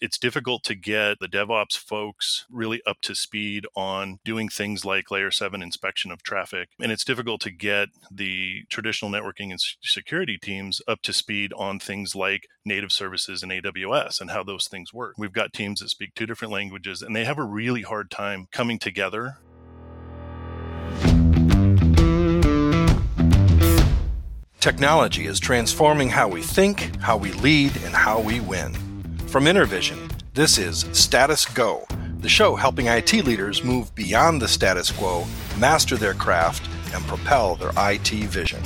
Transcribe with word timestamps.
it's 0.00 0.18
difficult 0.18 0.64
to 0.64 0.74
get 0.74 1.18
the 1.20 1.28
DevOps 1.28 1.76
folks 1.76 2.46
really 2.50 2.82
up 2.86 3.00
to 3.02 3.14
speed 3.14 3.66
on 3.76 4.18
doing 4.24 4.48
things 4.48 4.84
like 4.84 5.10
layer 5.10 5.30
seven 5.30 5.62
inspection 5.62 6.10
of 6.10 6.22
traffic. 6.22 6.70
And 6.80 6.90
it's 6.90 7.04
difficult 7.04 7.40
to 7.42 7.50
get 7.50 7.88
the 8.10 8.64
traditional 8.70 9.10
networking 9.10 9.50
and 9.50 9.60
security 9.82 10.38
teams 10.38 10.80
up 10.88 11.02
to 11.02 11.12
speed 11.12 11.52
on 11.54 11.78
things 11.78 12.14
like 12.14 12.48
native 12.64 12.92
services 12.92 13.42
and 13.42 13.52
AWS 13.52 14.20
and 14.20 14.30
how 14.30 14.42
those 14.42 14.68
things 14.68 14.94
work. 14.94 15.14
We've 15.18 15.32
got 15.32 15.52
teams 15.52 15.80
that 15.80 15.90
speak 15.90 16.14
two 16.14 16.26
different 16.26 16.52
languages 16.52 17.02
and 17.02 17.14
they 17.14 17.24
have 17.24 17.38
a 17.38 17.44
really 17.44 17.82
hard 17.82 18.10
time 18.10 18.48
coming 18.50 18.78
together 18.78 19.38
Technology 24.60 25.24
is 25.24 25.40
transforming 25.40 26.10
how 26.10 26.28
we 26.28 26.42
think, 26.42 26.94
how 27.00 27.16
we 27.16 27.32
lead, 27.32 27.74
and 27.78 27.94
how 27.94 28.20
we 28.20 28.40
win. 28.40 28.89
From 29.30 29.44
Intervision, 29.44 30.10
this 30.34 30.58
is 30.58 30.86
Status 30.90 31.46
Go, 31.46 31.86
the 32.18 32.28
show 32.28 32.56
helping 32.56 32.86
IT 32.86 33.12
leaders 33.12 33.62
move 33.62 33.94
beyond 33.94 34.42
the 34.42 34.48
status 34.48 34.90
quo, 34.90 35.24
master 35.56 35.96
their 35.96 36.14
craft, 36.14 36.68
and 36.92 37.04
propel 37.04 37.54
their 37.54 37.70
IT 37.76 38.08
vision. 38.08 38.60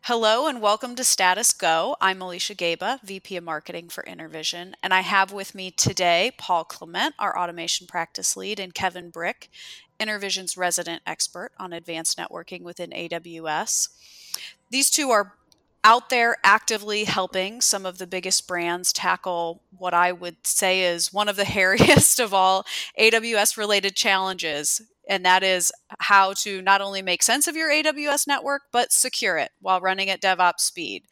Hello 0.00 0.46
and 0.46 0.62
welcome 0.62 0.94
to 0.94 1.04
Status 1.04 1.52
Go. 1.52 1.96
I'm 2.00 2.22
Alicia 2.22 2.54
Gaba, 2.54 2.98
VP 3.04 3.36
of 3.36 3.44
Marketing 3.44 3.90
for 3.90 4.02
Intervision, 4.04 4.72
and 4.82 4.94
I 4.94 5.02
have 5.02 5.30
with 5.30 5.54
me 5.54 5.70
today 5.70 6.32
Paul 6.38 6.64
Clement, 6.64 7.14
our 7.18 7.38
automation 7.38 7.86
practice 7.86 8.38
lead, 8.38 8.58
and 8.58 8.72
Kevin 8.72 9.10
Brick, 9.10 9.50
Intervision's 10.00 10.56
resident 10.56 11.02
expert 11.06 11.50
on 11.58 11.74
advanced 11.74 12.16
networking 12.16 12.62
within 12.62 12.88
AWS. 12.92 13.90
These 14.70 14.88
two 14.88 15.10
are 15.10 15.34
out 15.86 16.10
there 16.10 16.36
actively 16.42 17.04
helping 17.04 17.60
some 17.60 17.86
of 17.86 17.98
the 17.98 18.08
biggest 18.08 18.48
brands 18.48 18.92
tackle 18.92 19.62
what 19.78 19.94
I 19.94 20.10
would 20.10 20.44
say 20.44 20.82
is 20.82 21.12
one 21.12 21.28
of 21.28 21.36
the 21.36 21.44
hairiest 21.56 22.18
of 22.22 22.34
all 22.34 22.66
AWS 22.98 23.56
related 23.56 23.94
challenges. 23.94 24.82
And 25.08 25.24
that 25.24 25.44
is 25.44 25.70
how 26.00 26.32
to 26.38 26.60
not 26.60 26.80
only 26.80 27.02
make 27.02 27.22
sense 27.22 27.46
of 27.46 27.54
your 27.54 27.70
AWS 27.70 28.26
network, 28.26 28.62
but 28.72 28.92
secure 28.92 29.38
it 29.38 29.52
while 29.60 29.80
running 29.80 30.10
at 30.10 30.20
DevOps 30.20 30.58
speed. 30.60 31.04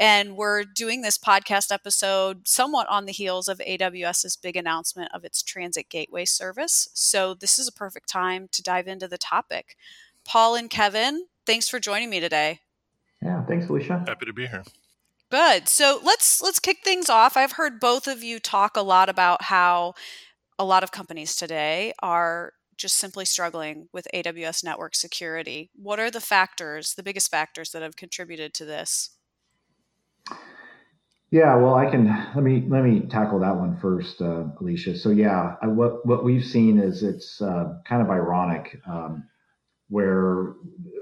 And 0.00 0.36
we're 0.36 0.64
doing 0.64 1.02
this 1.02 1.16
podcast 1.16 1.70
episode 1.70 2.48
somewhat 2.48 2.88
on 2.88 3.04
the 3.06 3.12
heels 3.12 3.46
of 3.46 3.60
AWS's 3.60 4.36
big 4.36 4.56
announcement 4.56 5.12
of 5.14 5.24
its 5.24 5.44
Transit 5.44 5.88
Gateway 5.88 6.24
service. 6.24 6.88
So 6.92 7.34
this 7.34 7.56
is 7.60 7.68
a 7.68 7.72
perfect 7.72 8.08
time 8.08 8.48
to 8.50 8.62
dive 8.64 8.88
into 8.88 9.06
the 9.06 9.18
topic. 9.18 9.76
Paul 10.24 10.56
and 10.56 10.68
Kevin, 10.68 11.26
thanks 11.46 11.68
for 11.68 11.78
joining 11.78 12.10
me 12.10 12.18
today. 12.18 12.62
Yeah, 13.22 13.44
thanks, 13.46 13.68
Alicia. 13.68 14.04
Happy 14.06 14.26
to 14.26 14.32
be 14.32 14.46
here. 14.46 14.64
Good. 15.30 15.68
So 15.68 16.00
let's 16.02 16.42
let's 16.42 16.58
kick 16.58 16.78
things 16.84 17.08
off. 17.08 17.36
I've 17.36 17.52
heard 17.52 17.80
both 17.80 18.06
of 18.06 18.22
you 18.22 18.38
talk 18.38 18.76
a 18.76 18.82
lot 18.82 19.08
about 19.08 19.42
how 19.42 19.94
a 20.58 20.64
lot 20.64 20.82
of 20.82 20.92
companies 20.92 21.34
today 21.34 21.94
are 22.02 22.52
just 22.76 22.96
simply 22.96 23.24
struggling 23.24 23.88
with 23.92 24.06
AWS 24.12 24.64
network 24.64 24.94
security. 24.94 25.70
What 25.74 26.00
are 26.00 26.10
the 26.10 26.20
factors, 26.20 26.94
the 26.94 27.02
biggest 27.02 27.30
factors 27.30 27.70
that 27.70 27.82
have 27.82 27.96
contributed 27.96 28.54
to 28.54 28.64
this? 28.64 29.10
Yeah, 31.30 31.56
well, 31.56 31.76
I 31.76 31.90
can 31.90 32.08
let 32.34 32.44
me 32.44 32.64
let 32.68 32.84
me 32.84 33.00
tackle 33.08 33.38
that 33.38 33.56
one 33.56 33.78
first, 33.80 34.20
uh, 34.20 34.44
Alicia. 34.60 34.98
So 34.98 35.08
yeah, 35.08 35.56
I, 35.62 35.66
what 35.66 36.04
what 36.04 36.24
we've 36.24 36.44
seen 36.44 36.78
is 36.78 37.02
it's 37.02 37.40
uh, 37.40 37.78
kind 37.88 38.02
of 38.02 38.10
ironic 38.10 38.78
um, 38.86 39.24
where 39.92 40.54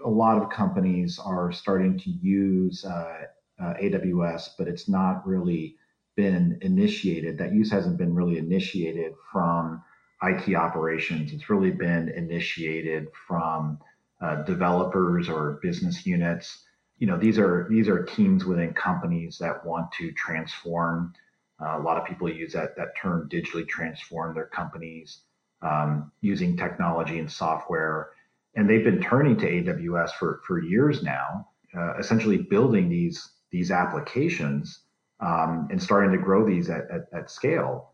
a 0.04 0.08
lot 0.08 0.40
of 0.40 0.50
companies 0.50 1.18
are 1.18 1.52
starting 1.52 1.98
to 1.98 2.10
use 2.10 2.84
uh, 2.84 3.22
uh 3.62 3.74
AWS, 3.82 4.50
but 4.58 4.66
it's 4.68 4.88
not 4.88 5.26
really 5.26 5.76
been 6.16 6.58
initiated. 6.62 7.38
That 7.38 7.52
use 7.52 7.70
hasn't 7.70 7.98
been 7.98 8.14
really 8.14 8.38
initiated 8.38 9.12
from 9.32 9.82
IT 10.22 10.54
operations. 10.54 11.32
It's 11.32 11.48
really 11.48 11.70
been 11.70 12.08
initiated 12.08 13.06
from 13.26 13.78
uh, 14.20 14.42
developers 14.42 15.28
or 15.28 15.60
business 15.62 16.04
units 16.04 16.64
you 17.00 17.06
know 17.06 17.16
these 17.16 17.38
are 17.38 17.66
these 17.68 17.88
are 17.88 18.04
teams 18.04 18.44
within 18.44 18.72
companies 18.74 19.38
that 19.38 19.64
want 19.64 19.90
to 19.92 20.12
transform. 20.12 21.14
Uh, 21.60 21.78
a 21.78 21.82
lot 21.82 21.96
of 21.96 22.04
people 22.04 22.30
use 22.30 22.52
that 22.52 22.76
that 22.76 22.94
term 22.96 23.28
digitally 23.28 23.66
transform 23.66 24.34
their 24.34 24.46
companies 24.46 25.22
um, 25.62 26.12
using 26.20 26.56
technology 26.56 27.18
and 27.18 27.32
software, 27.32 28.10
and 28.54 28.68
they've 28.68 28.84
been 28.84 29.00
turning 29.00 29.36
to 29.38 29.46
AWS 29.46 30.12
for 30.12 30.40
for 30.46 30.62
years 30.62 31.02
now, 31.02 31.48
uh, 31.76 31.96
essentially 31.98 32.38
building 32.38 32.88
these 32.88 33.30
these 33.50 33.70
applications 33.70 34.80
um, 35.20 35.68
and 35.70 35.82
starting 35.82 36.12
to 36.12 36.18
grow 36.18 36.46
these 36.46 36.70
at, 36.70 36.82
at, 36.90 37.02
at 37.12 37.30
scale. 37.30 37.92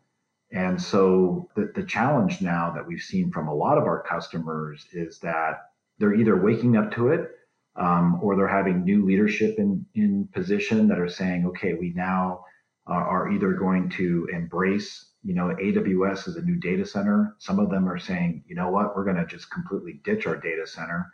And 0.51 0.81
so 0.81 1.49
the, 1.55 1.71
the 1.75 1.83
challenge 1.83 2.41
now 2.41 2.71
that 2.73 2.87
we've 2.87 3.01
seen 3.01 3.31
from 3.31 3.47
a 3.47 3.53
lot 3.53 3.77
of 3.77 3.83
our 3.83 4.01
customers 4.03 4.85
is 4.93 5.19
that 5.19 5.71
they're 5.99 6.13
either 6.13 6.41
waking 6.41 6.77
up 6.77 6.91
to 6.93 7.09
it 7.09 7.31
um, 7.75 8.19
or 8.21 8.35
they're 8.35 8.47
having 8.47 8.83
new 8.83 9.05
leadership 9.05 9.55
in, 9.57 9.85
in 9.93 10.27
position 10.33 10.87
that 10.87 10.99
are 10.99 11.09
saying, 11.09 11.45
okay, 11.47 11.73
we 11.73 11.91
now 11.95 12.45
uh, 12.89 12.93
are 12.93 13.29
either 13.31 13.53
going 13.53 13.89
to 13.89 14.27
embrace, 14.33 15.11
you 15.27 15.33
know, 15.33 15.53
AWS 15.61 16.29
is 16.29 16.37
a 16.37 16.41
new 16.41 16.55
data 16.55 16.85
center. 16.85 17.35
Some 17.37 17.59
of 17.59 17.69
them 17.69 17.89
are 17.89 17.99
saying, 17.99 18.45
you 18.47 18.55
know 18.55 18.69
what, 18.69 18.95
we're 18.95 19.03
going 19.03 19.17
to 19.17 19.25
just 19.25 19.51
completely 19.51 19.99
ditch 20.05 20.25
our 20.25 20.37
data 20.37 20.65
center 20.65 21.11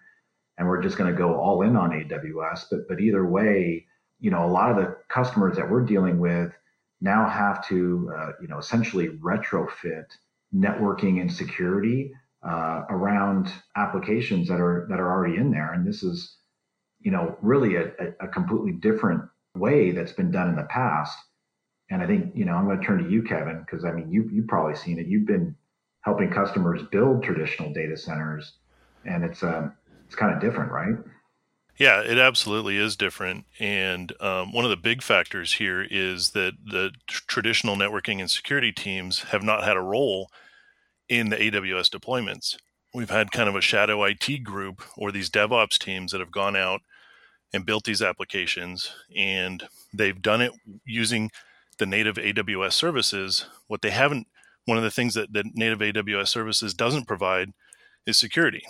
and 0.57 0.67
we're 0.67 0.83
just 0.83 0.97
going 0.97 1.11
to 1.11 1.17
go 1.17 1.33
all 1.33 1.63
in 1.63 1.75
on 1.75 1.89
AWS. 1.89 2.65
But 2.69 2.87
but 2.87 3.01
either 3.01 3.25
way, 3.25 3.87
you 4.19 4.29
know, 4.29 4.45
a 4.45 4.51
lot 4.51 4.69
of 4.69 4.77
the 4.77 4.95
customers 5.09 5.57
that 5.57 5.67
we're 5.67 5.81
dealing 5.81 6.19
with 6.19 6.51
now 7.01 7.27
have 7.27 7.67
to, 7.69 8.13
uh, 8.15 8.31
you 8.39 8.47
know, 8.47 8.59
essentially 8.59 9.09
retrofit 9.09 10.05
networking 10.53 11.19
and 11.19 11.33
security 11.33 12.13
uh, 12.47 12.83
around 12.91 13.51
applications 13.75 14.47
that 14.47 14.59
are 14.59 14.85
that 14.91 14.99
are 14.99 15.11
already 15.11 15.37
in 15.37 15.49
there. 15.49 15.73
And 15.73 15.87
this 15.87 16.03
is 16.03 16.37
you 17.03 17.11
know, 17.11 17.35
really 17.41 17.75
a, 17.75 17.91
a 18.21 18.27
completely 18.27 18.73
different 18.73 19.23
way 19.55 19.91
that's 19.91 20.13
been 20.13 20.31
done 20.31 20.49
in 20.49 20.55
the 20.55 20.67
past. 20.69 21.17
And 21.93 22.01
I 22.01 22.07
think, 22.07 22.31
you 22.35 22.43
know, 22.43 22.55
I'm 22.55 22.65
going 22.65 22.79
to 22.79 22.83
turn 22.83 23.03
to 23.03 23.09
you, 23.09 23.21
Kevin, 23.21 23.59
because 23.59 23.85
I 23.85 23.91
mean, 23.91 24.11
you, 24.11 24.27
you've 24.33 24.47
probably 24.47 24.75
seen 24.75 24.97
it. 24.97 25.05
You've 25.05 25.27
been 25.27 25.55
helping 26.01 26.31
customers 26.31 26.81
build 26.91 27.21
traditional 27.21 27.71
data 27.71 27.95
centers 27.95 28.53
and 29.05 29.23
it's, 29.23 29.43
um, 29.43 29.73
it's 30.07 30.15
kind 30.15 30.33
of 30.33 30.41
different, 30.41 30.71
right? 30.71 30.95
Yeah, 31.77 32.01
it 32.01 32.17
absolutely 32.17 32.77
is 32.77 32.95
different. 32.95 33.45
And 33.59 34.11
um, 34.19 34.51
one 34.51 34.63
of 34.63 34.71
the 34.71 34.75
big 34.75 35.03
factors 35.03 35.53
here 35.53 35.85
is 35.87 36.31
that 36.31 36.53
the 36.65 36.93
traditional 37.05 37.75
networking 37.75 38.19
and 38.19 38.31
security 38.31 38.71
teams 38.71 39.25
have 39.25 39.43
not 39.43 39.63
had 39.63 39.77
a 39.77 39.81
role 39.81 40.31
in 41.07 41.29
the 41.29 41.37
AWS 41.37 41.95
deployments. 41.95 42.57
We've 42.91 43.11
had 43.11 43.31
kind 43.31 43.47
of 43.47 43.55
a 43.55 43.61
shadow 43.61 44.03
IT 44.03 44.43
group 44.43 44.81
or 44.97 45.11
these 45.11 45.29
DevOps 45.29 45.77
teams 45.77 46.11
that 46.11 46.21
have 46.21 46.31
gone 46.31 46.55
out 46.55 46.81
and 47.53 47.67
built 47.67 47.83
these 47.83 48.01
applications 48.01 48.91
and 49.15 49.67
they've 49.93 50.19
done 50.19 50.41
it 50.41 50.53
using 50.87 51.29
the 51.77 51.85
native 51.85 52.15
AWS 52.15 52.73
services. 52.73 53.45
What 53.67 53.81
they 53.81 53.91
haven't, 53.91 54.27
one 54.65 54.77
of 54.77 54.83
the 54.83 54.91
things 54.91 55.13
that, 55.13 55.33
that 55.33 55.45
native 55.53 55.79
AWS 55.79 56.27
services 56.27 56.73
doesn't 56.73 57.07
provide 57.07 57.51
is 58.05 58.17
security. 58.17 58.63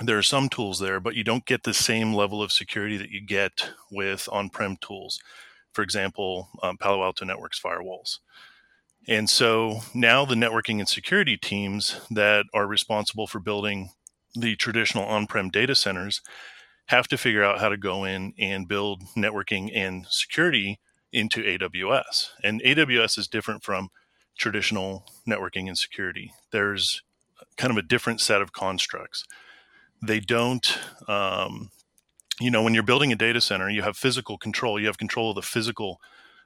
There 0.00 0.18
are 0.18 0.22
some 0.22 0.48
tools 0.48 0.80
there, 0.80 0.98
but 0.98 1.14
you 1.14 1.22
don't 1.22 1.46
get 1.46 1.62
the 1.62 1.74
same 1.74 2.14
level 2.14 2.42
of 2.42 2.50
security 2.50 2.96
that 2.96 3.10
you 3.10 3.20
get 3.20 3.70
with 3.92 4.28
on 4.32 4.50
prem 4.50 4.76
tools. 4.78 5.20
For 5.72 5.82
example, 5.82 6.48
um, 6.62 6.78
Palo 6.78 7.02
Alto 7.02 7.24
Networks 7.24 7.60
firewalls. 7.60 8.18
And 9.06 9.28
so 9.28 9.80
now 9.92 10.24
the 10.24 10.34
networking 10.34 10.78
and 10.78 10.88
security 10.88 11.36
teams 11.36 12.00
that 12.10 12.46
are 12.54 12.66
responsible 12.66 13.26
for 13.26 13.38
building 13.38 13.90
the 14.34 14.56
traditional 14.56 15.04
on 15.04 15.26
prem 15.26 15.50
data 15.50 15.74
centers 15.74 16.22
have 16.86 17.06
to 17.08 17.18
figure 17.18 17.44
out 17.44 17.60
how 17.60 17.68
to 17.68 17.76
go 17.76 18.04
in 18.04 18.34
and 18.38 18.68
build 18.68 19.02
networking 19.16 19.70
and 19.74 20.06
security 20.08 20.80
into 21.14 21.42
AWS. 21.42 22.30
And 22.42 22.62
AWS 22.62 23.18
is 23.18 23.28
different 23.28 23.62
from 23.62 23.90
traditional 24.36 25.06
networking 25.28 25.68
and 25.68 25.78
security. 25.78 26.32
There's 26.50 27.02
kind 27.56 27.70
of 27.70 27.76
a 27.76 27.82
different 27.82 28.20
set 28.20 28.42
of 28.42 28.52
constructs. 28.52 29.24
They 30.02 30.20
don't, 30.20 30.78
um, 31.08 31.70
you 32.40 32.50
know, 32.50 32.62
when 32.62 32.74
you're 32.74 32.82
building 32.82 33.12
a 33.12 33.16
data 33.16 33.40
center, 33.40 33.70
you 33.70 33.82
have 33.82 33.96
physical 33.96 34.36
control. 34.36 34.80
You 34.80 34.86
have 34.86 34.98
control 34.98 35.30
of 35.30 35.36
the 35.36 35.42
physical 35.42 36.00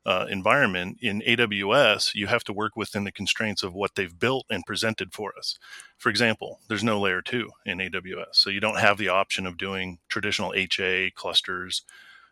uh, 0.09 0.27
environment 0.31 0.97
in 1.03 1.21
AWS, 1.21 2.15
you 2.15 2.29
have 2.29 2.43
to 2.45 2.53
work 2.53 2.77
within 2.77 3.05
the 3.05 3.13
constraints 3.13 3.63
of 3.63 3.75
what 3.75 3.95
they've 3.95 4.19
built 4.19 4.47
and 4.49 4.65
presented 4.65 5.13
for 5.13 5.37
us. 5.37 5.59
For 5.99 6.09
example, 6.09 6.61
there's 6.67 6.83
no 6.83 6.99
layer 6.99 7.21
two 7.21 7.51
in 7.67 7.77
AWS, 7.77 8.33
so 8.33 8.49
you 8.49 8.59
don't 8.59 8.79
have 8.79 8.97
the 8.97 9.11
option 9.11 9.47
of 9.47 9.59
doing 9.59 9.99
traditional 10.09 10.55
HA 10.55 11.11
clusters 11.11 11.83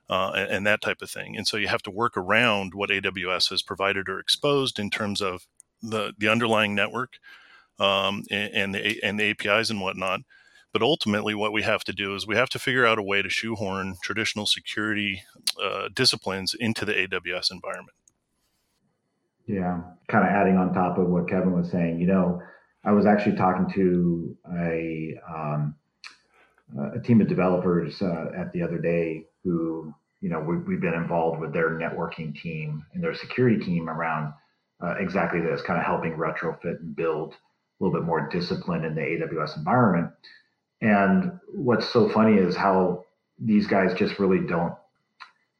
uh, 0.08 0.32
and, 0.35 0.50
and, 0.50 0.67
that 0.67 0.81
type 0.81 1.03
of 1.03 1.11
thing. 1.11 1.37
And 1.37 1.47
so 1.47 1.56
you 1.56 1.69
have 1.69 1.82
to 1.82 1.91
work 1.91 2.17
around 2.17 2.75
what 2.75 2.91
AWS 2.91 3.50
has 3.50 3.62
provided 3.62 4.08
or 4.08 4.20
exposed 4.20 4.79
in 4.79 4.91
terms 4.91 5.20
of 5.20 5.47
the 5.82 6.12
the 6.17 6.29
underlying 6.29 6.75
network 6.75 7.14
um, 7.79 8.23
and, 8.31 8.55
and 8.55 8.75
the 8.75 9.03
and 9.03 9.19
the 9.19 9.31
APIs 9.31 9.70
and 9.70 9.81
whatnot. 9.81 10.20
But 10.73 10.82
ultimately, 10.82 11.35
what 11.35 11.53
we 11.53 11.62
have 11.62 11.85
to 11.85 11.93
do 11.93 12.14
is 12.14 12.26
we 12.26 12.37
have 12.37 12.50
to 12.50 12.58
figure 12.58 12.87
out 12.87 12.99
a 12.99 13.03
way 13.03 13.23
to 13.23 13.31
shoehorn 13.31 13.97
traditional 14.03 14.47
security 14.47 15.23
uh, 15.62 15.88
disciplines 15.94 16.55
into 16.59 16.85
the 16.85 16.93
AWS 16.93 17.50
environment. 17.50 17.97
Yeah, 19.47 19.81
kind 20.09 20.26
of 20.26 20.31
adding 20.31 20.56
on 20.56 20.75
top 20.75 20.99
of 20.99 21.09
what 21.09 21.29
Kevin 21.29 21.52
was 21.52 21.70
saying, 21.70 22.00
you 22.00 22.06
know, 22.06 22.43
I 22.85 22.93
was 22.93 23.06
actually 23.06 23.37
talking 23.37 23.70
to 23.75 24.37
a 24.52 25.19
um, 25.29 25.75
a 26.94 27.00
team 27.00 27.20
of 27.20 27.29
developers 27.29 28.02
uh, 28.02 28.32
at 28.37 28.52
the 28.52 28.62
other 28.62 28.79
day 28.79 29.25
who, 29.47 29.95
you 30.21 30.29
know, 30.29 30.41
we, 30.41 30.75
have 30.75 30.81
been 30.81 30.95
involved 30.95 31.41
with 31.41 31.53
their 31.53 31.71
networking 31.71 32.35
team 32.35 32.85
and 32.93 33.03
their 33.03 33.15
security 33.15 33.65
team 33.65 33.89
around 33.89 34.33
uh, 34.83 34.95
exactly 34.99 35.41
this, 35.41 35.63
kind 35.63 35.79
of 35.79 35.87
helping 35.87 36.17
retrofit 36.17 36.81
and 36.81 36.97
build 36.97 37.33
a 37.33 37.85
little 37.85 37.99
bit 37.99 38.07
more 38.07 38.29
discipline 38.29 38.85
in 38.85 38.95
the 38.95 39.01
AWS 39.01 39.57
environment. 39.57 40.11
And 40.83 41.39
what's 41.55 41.89
so 41.89 42.09
funny 42.09 42.37
is 42.37 42.57
how 42.57 43.05
these 43.39 43.67
guys 43.67 43.95
just 43.95 44.19
really 44.19 44.47
don't 44.47 44.75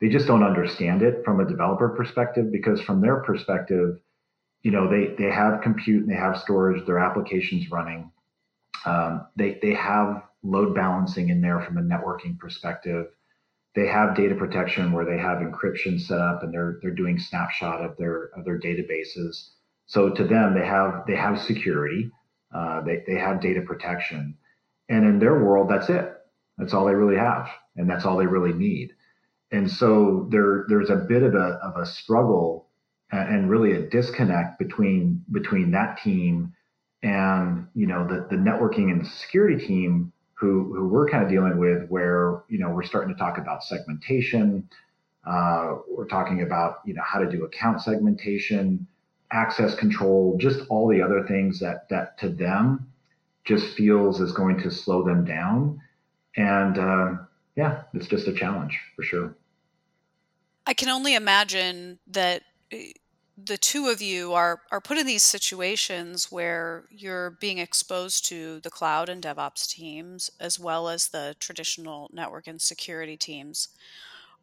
they 0.00 0.09
just 0.09 0.27
don't 0.27 0.43
understand 0.43 1.03
it 1.03 1.25
from 1.25 1.41
a 1.41 1.49
developer 1.49 1.88
perspective 1.91 2.50
because 2.53 2.81
from 2.81 3.00
their 3.00 3.17
perspective 3.17 3.99
you 4.62 4.71
know 4.71 4.88
they 4.88 5.15
they 5.19 5.31
have 5.31 5.61
compute 5.61 6.03
and 6.03 6.11
they 6.11 6.17
have 6.17 6.38
storage 6.38 6.85
their 6.87 6.99
applications 6.99 7.71
running 7.71 8.11
um, 8.87 9.27
they 9.37 9.59
they 9.62 9.75
have 9.75 10.23
load 10.43 10.75
balancing 10.75 11.29
in 11.29 11.41
there 11.41 11.61
from 11.61 11.77
a 11.77 11.83
networking 11.83 12.38
perspective 12.38 13.09
they 13.76 13.87
have 13.87 14.17
data 14.17 14.34
protection 14.34 14.90
where 14.90 15.05
they 15.05 15.19
have 15.19 15.38
encryption 15.38 16.00
set 16.00 16.19
up 16.19 16.43
and 16.43 16.52
they're 16.52 16.78
they're 16.82 16.90
doing 16.90 17.19
snapshot 17.19 17.84
of 17.84 17.96
their 17.99 18.31
of 18.37 18.44
their 18.44 18.58
databases. 18.58 19.50
So 19.84 20.11
to 20.11 20.25
them 20.25 20.55
they 20.55 20.67
have 20.67 21.05
they 21.06 21.14
have 21.14 21.40
security 21.40 22.11
uh, 22.55 22.81
they, 22.81 23.05
they 23.06 23.17
have 23.17 23.40
data 23.40 23.61
protection. 23.61 24.37
And 24.88 25.05
in 25.05 25.19
their 25.19 25.44
world 25.44 25.69
that's 25.69 25.90
it. 25.90 26.12
That's 26.58 26.73
all 26.73 26.87
they 26.87 26.94
really 26.94 27.17
have 27.17 27.49
and 27.76 27.88
that's 27.88 28.06
all 28.06 28.17
they 28.17 28.26
really 28.26 28.55
need. 28.55 28.93
And 29.52 29.70
so 29.70 30.26
there 30.31 30.64
there's 30.69 30.90
a 30.90 30.96
bit 30.96 31.23
of 31.23 31.34
a 31.34 31.61
of 31.62 31.76
a 31.76 31.87
struggle 31.87 32.69
and 33.12 33.49
really 33.50 33.73
a 33.73 33.88
disconnect 33.88 34.58
between 34.58 35.23
between 35.31 35.70
that 35.73 35.99
team 36.02 36.52
and 37.02 37.69
you 37.75 37.87
know 37.87 38.06
the 38.06 38.26
the 38.31 38.37
networking 38.37 38.90
and 38.90 39.06
security 39.06 39.64
team 39.64 40.12
who 40.38 40.75
who 40.75 40.88
we're 40.88 41.09
kind 41.09 41.23
of 41.23 41.29
dealing 41.29 41.59
with 41.59 41.88
where 41.88 42.43
you 42.49 42.59
know 42.59 42.71
we're 42.71 42.85
starting 42.85 43.12
to 43.15 43.19
talk 43.19 43.38
about 43.38 43.62
segmentation 43.65 44.69
uh, 45.27 45.77
we're 45.91 46.06
talking 46.06 46.43
about 46.43 46.81
you 46.85 46.94
know 46.94 47.03
how 47.05 47.19
to 47.19 47.29
do 47.31 47.44
account 47.44 47.81
segmentation 47.81 48.87
access 49.33 49.75
control 49.75 50.37
just 50.38 50.61
all 50.69 50.88
the 50.88 51.03
other 51.03 51.27
things 51.27 51.59
that 51.61 51.88
that 51.88 52.19
to 52.19 52.29
them 52.29 52.87
just 53.44 53.77
feels 53.77 54.21
is 54.21 54.33
going 54.33 54.59
to 54.61 54.71
slow 54.71 55.03
them 55.05 55.25
down 55.25 55.81
and 56.37 56.79
uh, 56.79 57.15
yeah, 57.56 57.83
it's 57.94 58.06
just 58.06 58.29
a 58.29 58.33
challenge 58.33 58.79
for 58.94 59.03
sure. 59.03 59.35
I 60.67 60.75
can 60.75 60.88
only 60.88 61.15
imagine 61.15 61.99
that 62.09 62.43
eh, 62.71 62.93
the 63.37 63.59
two 63.59 63.88
of 63.88 64.00
you 64.00 64.33
are 64.33 64.62
are 64.71 64.81
put 64.81 64.97
in 64.97 65.06
these 65.06 65.23
situations 65.23 66.33
where 66.33 66.85
you're 66.91 67.31
being 67.33 67.59
exposed 67.59 68.25
to 68.27 68.61
the 68.61 68.71
cloud 68.71 69.09
and 69.09 69.23
DevOps 69.23 69.69
teams 69.69 70.31
as 70.41 70.59
well 70.59 70.88
as 70.88 71.09
the 71.09 71.37
traditional 71.38 72.11
network 72.12 72.47
and 72.47 72.61
security 72.61 73.17
teams. 73.17 73.69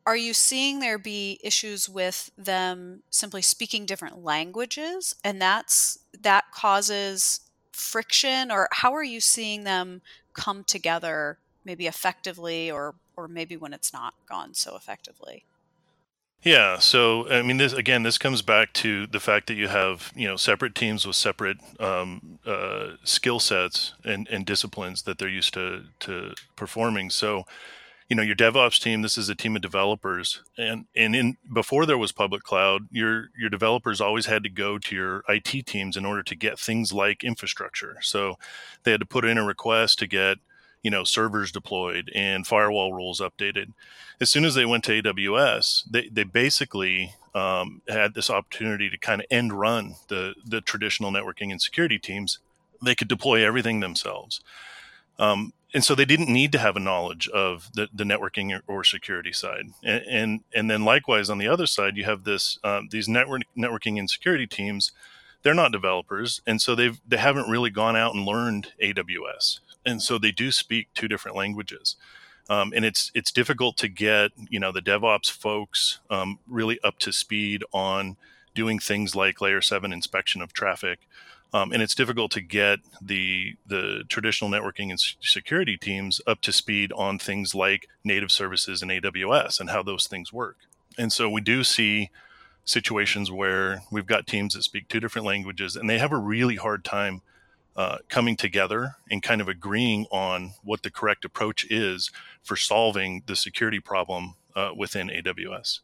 Are 0.06 0.18
you 0.18 0.34
seeing 0.34 0.80
there 0.80 0.98
be 1.00 1.40
issues 1.44 1.90
with 1.90 2.30
them 2.38 3.04
simply 3.10 3.42
speaking 3.42 3.86
different 3.86 4.24
languages? 4.24 5.16
And 5.24 5.42
that's 5.42 5.98
that 6.22 6.46
causes 6.52 7.42
friction? 7.72 8.52
Or 8.52 8.68
how 8.72 8.94
are 8.94 9.04
you 9.04 9.22
seeing 9.22 9.64
them 9.64 10.02
come 10.34 10.64
together 10.64 11.40
maybe 11.66 11.88
effectively 11.88 12.70
or 12.70 12.96
or 13.16 13.28
maybe 13.28 13.58
when 13.58 13.74
it's 13.74 13.94
not 13.94 14.14
gone 14.28 14.54
so 14.54 14.76
effectively 14.76 15.46
yeah 16.44 16.78
so 16.78 17.30
i 17.30 17.42
mean 17.42 17.58
this 17.58 17.74
again 17.74 18.04
this 18.04 18.18
comes 18.18 18.42
back 18.42 18.74
to 18.74 19.08
the 19.08 19.20
fact 19.20 19.48
that 19.48 19.56
you 19.56 19.68
have 19.68 20.12
you 20.16 20.28
know 20.28 20.36
separate 20.36 20.76
teams 20.76 21.06
with 21.08 21.16
separate 21.16 21.58
um, 21.80 22.40
uh, 22.46 22.92
skill 23.04 23.40
sets 23.40 23.94
and, 24.04 24.28
and 24.30 24.46
disciplines 24.46 25.04
that 25.04 25.18
they're 25.18 25.30
used 25.30 25.54
to 25.54 25.84
to 26.00 26.34
performing. 26.56 27.10
So 27.10 27.46
you 28.10 28.16
know 28.16 28.24
your 28.24 28.36
devops 28.36 28.82
team 28.82 29.02
this 29.02 29.18
is 29.18 29.30
a 29.30 29.36
team 29.36 29.56
of 29.56 29.62
developers 29.62 30.42
and 30.58 30.86
and 30.96 31.16
in 31.16 31.38
before 31.52 31.86
there 31.86 31.98
was 31.98 32.12
public 32.12 32.44
cloud 32.44 32.88
your 32.92 33.30
your 33.40 33.50
developers 33.50 34.02
always 34.02 34.26
had 34.26 34.44
to 34.44 34.50
go 34.50 34.78
to 34.78 34.96
your 34.96 35.24
IT 35.30 35.66
teams 35.66 35.96
in 35.98 36.06
order 36.06 36.22
to 36.22 36.36
get 36.36 36.60
things 36.60 36.92
like 36.94 37.24
infrastructure. 37.24 37.98
So 38.02 38.38
they 38.84 38.92
had 38.92 39.00
to 39.00 39.06
put 39.06 39.26
in 39.26 39.38
a 39.38 39.46
request 39.46 40.00
to 40.00 40.08
get 40.08 40.38
you 40.84 40.92
know 40.92 41.04
servers 41.04 41.52
deployed 41.52 42.12
and 42.14 42.46
firewall 42.46 42.94
rules 42.94 43.20
updated. 43.20 43.74
As 44.22 44.30
soon 44.30 44.46
as 44.46 44.54
they 44.54 44.66
went 44.66 44.84
to 44.86 45.02
aws 45.02 45.84
they, 45.90 46.10
they 46.10 46.24
basically 46.24 47.16
um, 47.34 47.82
had 47.88 48.14
this 48.14 48.30
opportunity 48.30 48.90
to 48.90 48.98
kind 48.98 49.22
of 49.22 49.28
end 49.32 49.54
run 49.54 49.96
the 50.10 50.36
the 50.46 50.62
traditional 50.62 51.12
networking 51.12 51.50
and 51.50 51.62
security 51.62 51.98
teams. 51.98 52.40
They 52.84 52.96
could 52.96 53.08
deploy 53.08 53.46
everything 53.46 53.80
themselves. 53.80 54.42
Um, 55.18 55.54
and 55.74 55.84
so 55.84 55.96
they 55.96 56.06
didn't 56.06 56.32
need 56.32 56.52
to 56.52 56.60
have 56.60 56.76
a 56.76 56.82
knowledge 56.82 57.28
of 57.30 57.70
the, 57.74 57.88
the 57.94 58.04
networking 58.04 58.62
or 58.68 58.84
security 58.84 59.32
side. 59.32 59.68
And, 59.84 60.04
and, 60.08 60.40
and 60.54 60.70
then 60.70 60.86
likewise 60.86 61.30
on 61.30 61.40
the 61.40 61.48
other 61.48 61.66
side 61.66 61.98
you 61.98 62.04
have 62.04 62.26
this 62.26 62.60
um, 62.64 62.90
these 62.92 63.08
network 63.08 63.44
networking 63.58 63.98
and 63.98 64.10
security 64.10 64.48
teams. 64.48 64.92
They're 65.42 65.54
not 65.54 65.72
developers 65.72 66.42
and 66.46 66.62
so 66.62 66.76
they've 66.76 67.00
they 67.08 67.18
haven't 67.18 67.50
really 67.50 67.70
gone 67.70 67.96
out 67.96 68.14
and 68.14 68.26
learned 68.26 68.74
aws 68.82 69.60
and 69.86 70.02
so 70.02 70.18
they 70.18 70.32
do 70.32 70.52
speak 70.52 70.88
two 70.94 71.08
different 71.08 71.38
languages. 71.38 71.96
Um, 72.50 72.74
and 72.76 72.84
it's 72.84 73.12
it's 73.16 73.32
difficult 73.32 73.78
to 73.78 73.88
get 73.88 74.32
you 74.50 74.60
know 74.60 74.72
the 74.72 74.82
DevOps 74.82 75.32
folks 75.32 76.00
um, 76.10 76.40
really 76.48 76.80
up 76.84 77.00
to 77.00 77.14
speed 77.14 77.64
on 77.74 78.18
doing 78.54 78.80
things 78.80 79.16
like 79.16 79.42
layer 79.42 79.62
seven 79.62 79.94
inspection 79.94 80.42
of 80.42 80.52
traffic, 80.52 81.00
um, 81.54 81.72
and 81.72 81.82
it's 81.82 81.96
difficult 81.96 82.32
to 82.32 82.42
get 82.42 82.80
the 83.02 83.56
the 83.66 84.04
traditional 84.10 84.52
networking 84.52 84.90
and 84.90 85.00
security 85.22 85.78
teams 85.78 86.20
up 86.28 86.42
to 86.42 86.52
speed 86.52 86.92
on 86.94 87.18
things 87.18 87.56
like 87.56 87.88
native 88.04 88.32
services 88.32 88.82
and 88.82 88.92
AWS 88.92 89.62
and 89.62 89.70
how 89.70 89.82
those 89.82 90.08
things 90.08 90.34
work. 90.34 90.58
And 90.98 91.14
so 91.14 91.30
we 91.30 91.42
do 91.42 91.64
see 91.64 92.10
situations 92.66 93.32
where 93.32 93.84
we've 93.92 94.06
got 94.06 94.28
teams 94.28 94.54
that 94.54 94.64
speak 94.64 94.88
two 94.88 95.00
different 95.00 95.26
languages 95.26 95.76
and 95.76 95.90
they 95.90 95.98
have 95.98 96.12
a 96.12 96.18
really 96.18 96.56
hard 96.56 96.84
time 96.84 97.22
uh, 97.76 97.98
coming 98.10 98.36
together 98.36 98.96
and 99.10 99.24
kind 99.24 99.42
of 99.42 99.48
agreeing 99.48 100.06
on 100.12 100.54
what 100.64 100.84
the 100.84 100.92
correct 100.92 101.26
approach 101.26 101.66
is 101.70 102.12
for 102.44 102.56
solving 102.56 103.24
the 103.26 103.36
security 103.36 103.80
problem 103.80 104.36
uh, 104.56 104.72
within 104.76 105.08
AWS. 105.08 105.80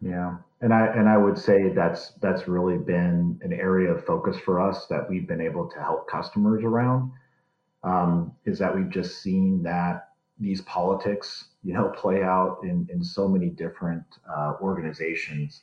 Yeah, 0.00 0.36
and 0.60 0.74
I 0.74 0.86
and 0.88 1.08
I 1.08 1.16
would 1.16 1.38
say 1.38 1.70
that's 1.70 2.12
that's 2.20 2.46
really 2.46 2.76
been 2.76 3.40
an 3.42 3.52
area 3.52 3.90
of 3.90 4.04
focus 4.04 4.36
for 4.44 4.60
us 4.60 4.86
that 4.86 5.08
we've 5.08 5.26
been 5.26 5.40
able 5.40 5.68
to 5.70 5.80
help 5.80 6.10
customers 6.10 6.62
around. 6.62 7.10
Um, 7.84 8.32
is 8.44 8.58
that 8.58 8.74
we've 8.74 8.90
just 8.90 9.22
seen 9.22 9.62
that 9.62 10.08
these 10.38 10.62
politics, 10.62 11.46
you 11.62 11.72
know, 11.74 11.88
play 11.96 12.22
out 12.22 12.58
in 12.64 12.86
in 12.92 13.02
so 13.02 13.28
many 13.28 13.48
different 13.48 14.04
uh, 14.28 14.54
organizations 14.60 15.62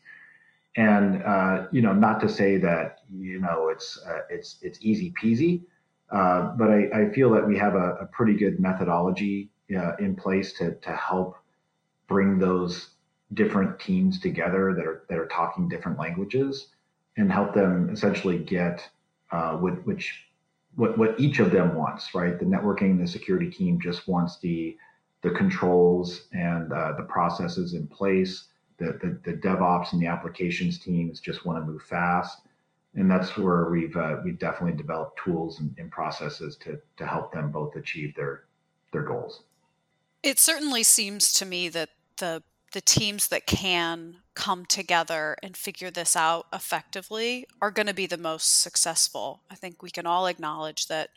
and 0.78 1.22
uh, 1.24 1.68
you 1.72 1.82
know, 1.82 1.94
not 1.94 2.20
to 2.22 2.30
say 2.30 2.58
that 2.58 3.00
you 3.14 3.40
know 3.40 3.70
it's 3.70 4.00
uh, 4.08 4.22
it's 4.30 4.58
it's 4.62 4.80
easy 4.82 5.14
peasy, 5.22 5.64
uh, 6.12 6.54
but 6.58 6.70
I, 6.70 6.90
I, 6.94 7.10
feel 7.14 7.30
that 7.32 7.46
we 7.46 7.58
have 7.58 7.76
a, 7.76 7.98
a 8.02 8.06
pretty 8.06 8.36
good 8.36 8.60
methodology 8.60 9.50
uh, 9.78 9.96
in 9.98 10.16
place 10.16 10.54
to 10.54 10.76
to 10.76 10.96
help 10.96 11.36
bring 12.08 12.40
those 12.40 12.92
different 13.34 13.80
teams 13.80 14.20
together 14.20 14.74
that 14.76 14.86
are 14.86 15.04
that 15.10 15.18
are 15.18 15.28
talking 15.28 15.68
different 15.68 16.00
languages 16.00 16.68
and 17.18 17.32
help 17.32 17.54
them 17.54 17.90
essentially 17.90 18.38
get 18.38 18.88
uh, 19.32 19.58
what 19.58 19.86
which 19.86 20.26
what 20.76 20.98
what 20.98 21.20
each 21.20 21.40
of 21.40 21.52
them 21.52 21.76
wants. 21.76 22.16
Right, 22.16 22.40
the 22.40 22.46
networking, 22.46 22.98
the 22.98 23.08
security 23.08 23.50
team 23.50 23.80
just 23.82 24.08
wants 24.08 24.40
the 24.40 24.78
the 25.22 25.32
controls 25.32 26.28
and 26.32 26.72
uh, 26.72 26.94
the 26.94 27.04
processes 27.04 27.74
in 27.74 27.88
place 27.88 28.46
the, 28.82 28.94
the, 28.94 29.32
the 29.32 29.38
DevOps 29.38 29.94
and 29.94 30.02
the 30.02 30.08
applications 30.08 30.80
teams 30.80 31.20
just 31.20 31.46
want 31.46 31.64
to 31.64 31.72
move 31.72 31.84
fast. 31.84 32.40
And 32.96 33.10
that's 33.10 33.38
where 33.38 33.70
we've 33.70 33.96
uh, 33.96 34.18
we've 34.24 34.40
definitely 34.40 34.76
developed 34.76 35.20
tools 35.24 35.60
and, 35.60 35.74
and 35.78 35.90
processes 35.90 36.58
to 36.58 36.78
to 36.98 37.06
help 37.06 37.32
them 37.32 37.52
both 37.52 37.76
achieve 37.78 38.16
their 38.16 38.44
their 38.92 39.04
goals. 39.04 39.44
It 40.24 40.40
certainly 40.40 40.84
seems 40.84 41.32
to 41.34 41.46
me 41.46 41.70
that 41.70 41.90
the 42.18 42.44
the 42.74 42.82
teams 42.82 43.28
that 43.28 43.46
can 43.46 44.18
come 44.34 44.66
together 44.66 45.38
and 45.44 45.56
figure 45.56 45.92
this 45.92 46.16
out 46.16 46.48
effectively 46.54 47.46
are 47.62 47.72
going 47.72 47.88
to 47.88 47.94
be 47.94 48.08
the 48.08 48.18
most 48.18 48.62
successful. 48.62 49.42
I 49.50 49.56
think 49.56 49.82
we 49.82 49.90
can 49.90 50.06
all 50.06 50.26
acknowledge 50.26 50.88
that 50.88 51.10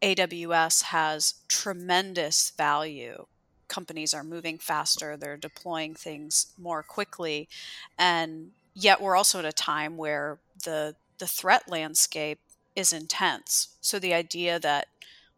AWS 0.00 0.84
has 0.84 1.34
tremendous 1.48 2.50
value 2.56 3.26
companies 3.72 4.12
are 4.12 4.22
moving 4.22 4.58
faster, 4.58 5.16
they're 5.16 5.38
deploying 5.38 5.94
things 5.94 6.52
more 6.58 6.82
quickly. 6.82 7.48
And 7.98 8.50
yet 8.74 9.00
we're 9.00 9.16
also 9.16 9.38
at 9.38 9.44
a 9.46 9.52
time 9.52 9.96
where 9.96 10.38
the 10.64 10.94
the 11.18 11.26
threat 11.26 11.68
landscape 11.68 12.40
is 12.76 12.92
intense. 12.92 13.76
So 13.80 13.98
the 13.98 14.14
idea 14.14 14.58
that 14.58 14.88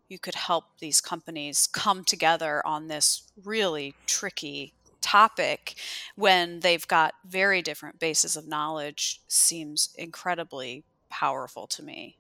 you 0.08 0.18
could 0.18 0.34
help 0.34 0.64
these 0.78 1.00
companies 1.00 1.66
come 1.66 2.04
together 2.04 2.62
on 2.66 2.88
this 2.88 3.22
really 3.44 3.94
tricky 4.06 4.72
topic 5.00 5.74
when 6.16 6.60
they've 6.60 6.88
got 6.88 7.14
very 7.26 7.60
different 7.62 7.98
bases 7.98 8.36
of 8.36 8.48
knowledge 8.48 9.20
seems 9.28 9.90
incredibly 9.96 10.84
powerful 11.10 11.66
to 11.66 11.82
me. 11.82 12.16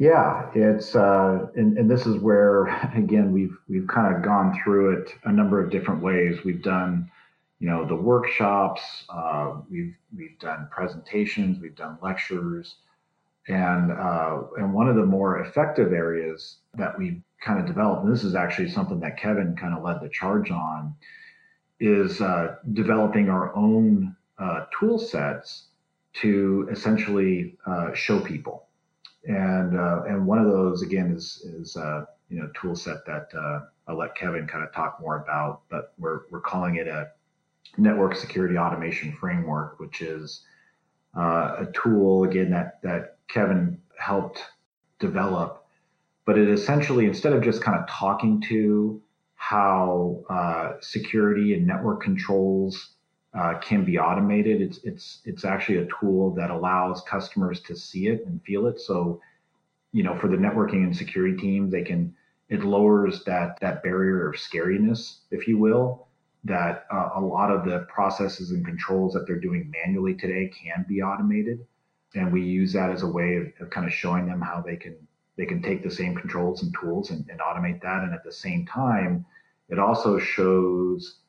Yeah, 0.00 0.48
it's 0.54 0.96
uh, 0.96 1.48
and, 1.56 1.76
and 1.76 1.90
this 1.90 2.06
is 2.06 2.16
where 2.16 2.64
again 2.96 3.32
we've 3.32 3.54
we've 3.68 3.86
kind 3.86 4.16
of 4.16 4.22
gone 4.22 4.58
through 4.64 4.96
it 4.96 5.14
a 5.24 5.30
number 5.30 5.62
of 5.62 5.70
different 5.70 6.02
ways. 6.02 6.38
We've 6.42 6.62
done, 6.62 7.10
you 7.58 7.68
know, 7.68 7.84
the 7.86 7.96
workshops. 7.96 8.80
Uh, 9.10 9.56
we've 9.70 9.94
we've 10.16 10.38
done 10.38 10.68
presentations. 10.70 11.60
We've 11.60 11.76
done 11.76 11.98
lectures, 12.00 12.76
and 13.46 13.92
uh, 13.92 14.44
and 14.56 14.72
one 14.72 14.88
of 14.88 14.96
the 14.96 15.04
more 15.04 15.40
effective 15.40 15.92
areas 15.92 16.56
that 16.78 16.98
we've 16.98 17.20
kind 17.44 17.60
of 17.60 17.66
developed, 17.66 18.04
and 18.04 18.10
this 18.10 18.24
is 18.24 18.34
actually 18.34 18.70
something 18.70 19.00
that 19.00 19.18
Kevin 19.18 19.54
kind 19.54 19.74
of 19.74 19.84
led 19.84 20.00
the 20.00 20.08
charge 20.08 20.50
on, 20.50 20.94
is 21.78 22.22
uh, 22.22 22.56
developing 22.72 23.28
our 23.28 23.54
own 23.54 24.16
uh, 24.38 24.64
tool 24.78 24.98
sets 24.98 25.66
to 26.22 26.70
essentially 26.72 27.58
uh, 27.66 27.92
show 27.92 28.18
people 28.18 28.69
and 29.24 29.78
uh, 29.78 30.02
and 30.08 30.26
one 30.26 30.38
of 30.38 30.46
those 30.46 30.82
again 30.82 31.12
is 31.12 31.42
is 31.44 31.76
uh, 31.76 32.04
you 32.28 32.38
know 32.38 32.50
tool 32.60 32.74
set 32.74 33.04
that 33.06 33.28
uh, 33.36 33.60
I'll 33.86 33.98
let 33.98 34.14
Kevin 34.14 34.46
kind 34.46 34.64
of 34.64 34.72
talk 34.72 34.98
more 35.00 35.22
about, 35.22 35.62
but 35.70 35.92
we're 35.98 36.22
we're 36.30 36.40
calling 36.40 36.76
it 36.76 36.88
a 36.88 37.10
network 37.76 38.16
security 38.16 38.56
automation 38.56 39.12
framework, 39.12 39.78
which 39.78 40.00
is 40.00 40.42
uh, 41.16 41.56
a 41.58 41.68
tool 41.74 42.24
again 42.24 42.50
that 42.50 42.80
that 42.82 43.18
Kevin 43.28 43.80
helped 43.98 44.42
develop, 44.98 45.66
but 46.24 46.38
it 46.38 46.48
essentially 46.48 47.06
instead 47.06 47.32
of 47.32 47.42
just 47.42 47.62
kind 47.62 47.78
of 47.78 47.88
talking 47.88 48.40
to 48.48 49.02
how 49.34 50.22
uh, 50.28 50.72
security 50.80 51.54
and 51.54 51.66
network 51.66 52.02
controls 52.02 52.90
uh, 53.32 53.58
can 53.58 53.84
be 53.84 53.98
automated. 53.98 54.60
It's 54.60 54.78
it's 54.84 55.20
it's 55.24 55.44
actually 55.44 55.78
a 55.78 55.88
tool 56.00 56.34
that 56.34 56.50
allows 56.50 57.02
customers 57.02 57.60
to 57.62 57.76
see 57.76 58.08
it 58.08 58.26
and 58.26 58.42
feel 58.42 58.66
it. 58.66 58.80
So, 58.80 59.20
you 59.92 60.02
know, 60.02 60.18
for 60.18 60.28
the 60.28 60.36
networking 60.36 60.84
and 60.84 60.96
security 60.96 61.36
team, 61.36 61.70
they 61.70 61.82
can 61.82 62.14
it 62.48 62.64
lowers 62.64 63.22
that 63.24 63.58
that 63.60 63.82
barrier 63.82 64.28
of 64.28 64.34
scariness, 64.36 65.20
if 65.30 65.46
you 65.46 65.58
will. 65.58 66.06
That 66.44 66.86
uh, 66.90 67.10
a 67.16 67.20
lot 67.20 67.50
of 67.52 67.66
the 67.66 67.86
processes 67.92 68.50
and 68.50 68.64
controls 68.64 69.12
that 69.12 69.26
they're 69.26 69.38
doing 69.38 69.70
manually 69.84 70.14
today 70.14 70.48
can 70.48 70.86
be 70.88 71.02
automated, 71.02 71.66
and 72.14 72.32
we 72.32 72.42
use 72.42 72.72
that 72.72 72.90
as 72.90 73.02
a 73.02 73.06
way 73.06 73.36
of, 73.36 73.52
of 73.60 73.70
kind 73.70 73.86
of 73.86 73.92
showing 73.92 74.26
them 74.26 74.40
how 74.40 74.62
they 74.62 74.76
can 74.76 74.96
they 75.36 75.46
can 75.46 75.62
take 75.62 75.82
the 75.82 75.90
same 75.90 76.14
controls 76.16 76.62
and 76.62 76.74
tools 76.80 77.10
and, 77.10 77.28
and 77.30 77.40
automate 77.40 77.80
that. 77.82 78.02
And 78.02 78.12
at 78.12 78.24
the 78.24 78.32
same 78.32 78.66
time, 78.66 79.24
it 79.68 79.78
also 79.78 80.18
shows 80.18 81.20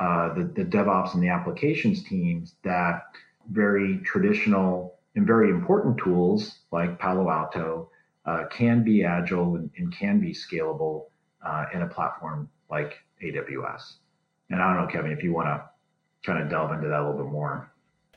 uh, 0.00 0.32
the, 0.34 0.44
the 0.44 0.64
DevOps 0.64 1.14
and 1.14 1.22
the 1.22 1.28
applications 1.28 2.04
teams 2.04 2.54
that 2.62 3.02
very 3.50 3.98
traditional 4.04 4.98
and 5.16 5.26
very 5.26 5.50
important 5.50 5.98
tools 5.98 6.60
like 6.70 6.98
Palo 6.98 7.30
Alto 7.30 7.90
uh, 8.26 8.44
can 8.50 8.84
be 8.84 9.04
agile 9.04 9.56
and, 9.56 9.70
and 9.76 9.92
can 9.92 10.20
be 10.20 10.32
scalable 10.32 11.06
uh, 11.44 11.66
in 11.74 11.82
a 11.82 11.86
platform 11.86 12.48
like 12.70 12.98
AWS. 13.22 13.94
And 14.50 14.62
I 14.62 14.74
don't 14.74 14.84
know, 14.84 14.92
Kevin, 14.92 15.12
if 15.12 15.22
you 15.22 15.32
want 15.32 15.48
to 15.48 15.64
kind 16.24 16.42
of 16.42 16.50
delve 16.50 16.72
into 16.72 16.88
that 16.88 17.00
a 17.00 17.04
little 17.04 17.24
bit 17.24 17.32
more. 17.32 17.70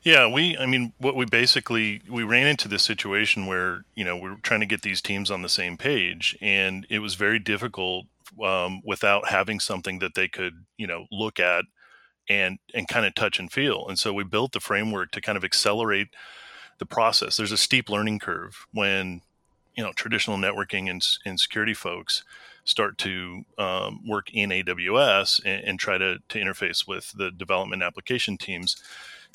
Yeah, 0.03 0.27
we, 0.27 0.57
I 0.57 0.65
mean, 0.65 0.93
what 0.97 1.15
we 1.15 1.25
basically, 1.25 2.01
we 2.09 2.23
ran 2.23 2.47
into 2.47 2.67
this 2.67 2.81
situation 2.81 3.45
where, 3.45 3.85
you 3.93 4.03
know, 4.03 4.17
we 4.17 4.29
are 4.29 4.37
trying 4.41 4.61
to 4.61 4.65
get 4.65 4.81
these 4.81 5.01
teams 5.01 5.29
on 5.29 5.43
the 5.43 5.49
same 5.49 5.77
page 5.77 6.35
and 6.41 6.87
it 6.89 6.99
was 6.99 7.15
very 7.15 7.37
difficult 7.37 8.07
um, 8.43 8.81
without 8.83 9.29
having 9.29 9.59
something 9.59 9.99
that 9.99 10.15
they 10.15 10.27
could, 10.27 10.65
you 10.77 10.87
know, 10.87 11.05
look 11.11 11.39
at 11.39 11.65
and 12.29 12.59
and 12.73 12.87
kind 12.87 13.05
of 13.05 13.15
touch 13.15 13.39
and 13.39 13.51
feel. 13.51 13.87
And 13.87 13.97
so 13.99 14.13
we 14.13 14.23
built 14.23 14.51
the 14.53 14.59
framework 14.59 15.11
to 15.11 15.21
kind 15.21 15.37
of 15.37 15.43
accelerate 15.43 16.09
the 16.79 16.85
process. 16.85 17.37
There's 17.37 17.51
a 17.51 17.57
steep 17.57 17.89
learning 17.89 18.19
curve 18.19 18.65
when 18.73 19.21
you 19.75 19.83
know 19.83 19.91
traditional 19.93 20.37
networking 20.37 20.89
and, 20.89 21.05
and 21.25 21.39
security 21.39 21.73
folks 21.73 22.23
start 22.63 22.97
to 22.99 23.43
um, 23.57 24.01
work 24.07 24.31
in 24.33 24.49
AWS 24.51 25.41
and, 25.43 25.63
and, 25.63 25.79
try 25.79 25.97
to, 25.97 26.19
to 26.29 26.39
interface 26.39 26.87
with 26.87 27.11
the 27.13 27.31
development 27.31 27.81
application 27.81 28.37
teams. 28.37 28.81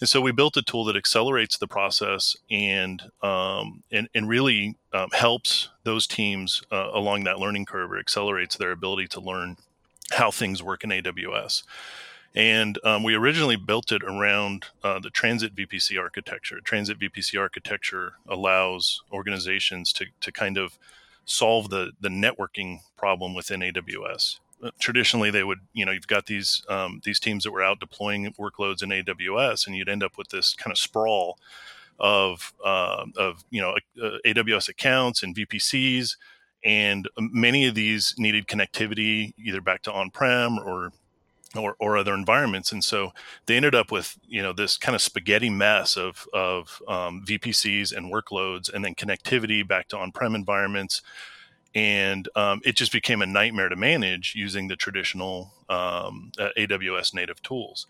And 0.01 0.09
so 0.09 0.21
we 0.21 0.33
built 0.33 0.57
a 0.57 0.63
tool 0.63 0.85
that 0.85 0.97
accelerates 0.97 1.57
the 1.57 1.67
process 1.67 2.37
and 2.51 3.03
um, 3.23 3.83
and, 3.91 4.09
and 4.15 4.29
really 4.29 4.77
um, 4.93 5.11
helps 5.13 5.71
those 5.85 6.07
teams 6.07 6.63
uh, 6.71 6.91
along 6.93 7.25
that 7.25 7.39
learning 7.39 7.65
curve 7.65 7.93
or 7.93 7.99
accelerates 7.99 8.57
their 8.57 8.73
ability 8.73 9.07
to 9.09 9.21
learn 9.21 9.57
how 10.13 10.31
things 10.31 10.63
work 10.63 10.85
in 10.85 10.91
AWS. 10.91 11.63
And 12.35 12.79
um, 12.85 13.03
we 13.03 13.15
originally 13.15 13.57
built 13.57 13.91
it 13.91 14.03
around 14.03 14.67
uh, 14.85 14.99
the 14.99 15.09
transit 15.09 15.57
VPC 15.57 15.99
architecture. 15.99 16.61
Transit 16.61 16.99
VPC 16.99 17.41
architecture 17.41 18.15
allows 18.29 19.03
organizations 19.11 19.91
to, 19.95 20.07
to 20.21 20.31
kind 20.31 20.59
of 20.59 20.79
solve 21.25 21.71
the, 21.71 21.93
the 21.99 22.11
networking 22.11 22.81
problem 22.97 23.35
within 23.35 23.61
AWS. 23.61 24.39
Traditionally, 24.81 25.31
they 25.31 25.45
would, 25.45 25.61
you 25.73 25.85
know, 25.85 25.93
you've 25.93 26.07
got 26.07 26.27
these 26.27 26.63
um, 26.69 27.01
these 27.05 27.21
teams 27.21 27.45
that 27.45 27.53
were 27.53 27.63
out 27.63 27.81
deploying 27.81 28.33
workloads 28.35 28.83
in 28.83 28.89
AWS, 28.91 29.67
and 29.67 29.77
you'd 29.77 29.89
end 29.89 30.03
up 30.03 30.17
with 30.17 30.29
this 30.29 30.55
kind 30.55 30.73
of 30.73 30.79
sprawl 30.79 31.39
of 31.99 32.55
uh, 32.65 33.05
of 33.17 33.45
you 33.51 33.61
know 33.61 33.75
uh, 34.03 34.19
AWS 34.25 34.69
accounts 34.69 35.23
and 35.23 35.35
VPCs, 35.35 36.17
and 36.65 37.09
many 37.19 37.67
of 37.67 37.75
these 37.75 38.15
needed 38.19 38.47
connectivity 38.47 39.35
either 39.39 39.61
back 39.61 39.83
to 39.83 39.93
on-prem 39.93 40.59
or 40.59 40.93
or, 41.55 41.77
or 41.79 41.97
other 41.97 42.15
environments. 42.15 42.73
And 42.73 42.83
so 42.83 43.13
they 43.47 43.57
ended 43.57 43.75
up 43.75 43.91
with, 43.91 44.19
you 44.27 44.43
know, 44.43 44.53
this 44.53 44.77
kind 44.77 44.95
of 44.95 45.03
spaghetti 45.03 45.51
mess 45.51 45.97
of, 45.97 46.27
of 46.33 46.83
um, 46.89 47.25
VPCs 47.27 47.97
and 47.97 48.13
workloads 48.13 48.73
and 48.73 48.85
then 48.85 48.95
connectivity 48.95 49.67
back 49.67 49.89
to 49.89 49.99
on-prem 49.99 50.35
environments. 50.35 51.03
And 51.75 52.29
um, 52.37 52.61
it 52.65 52.77
just 52.77 52.93
became 52.93 53.21
a 53.21 53.27
nightmare 53.27 53.69
to 53.69 53.77
manage 53.77 54.35
using 54.35 54.69
the 54.69 54.77
traditional 54.77 55.53
um, 55.69 56.33
uh, 56.39 56.49
AWS 56.57 57.13
native 57.13 57.43
tools. 57.43 57.87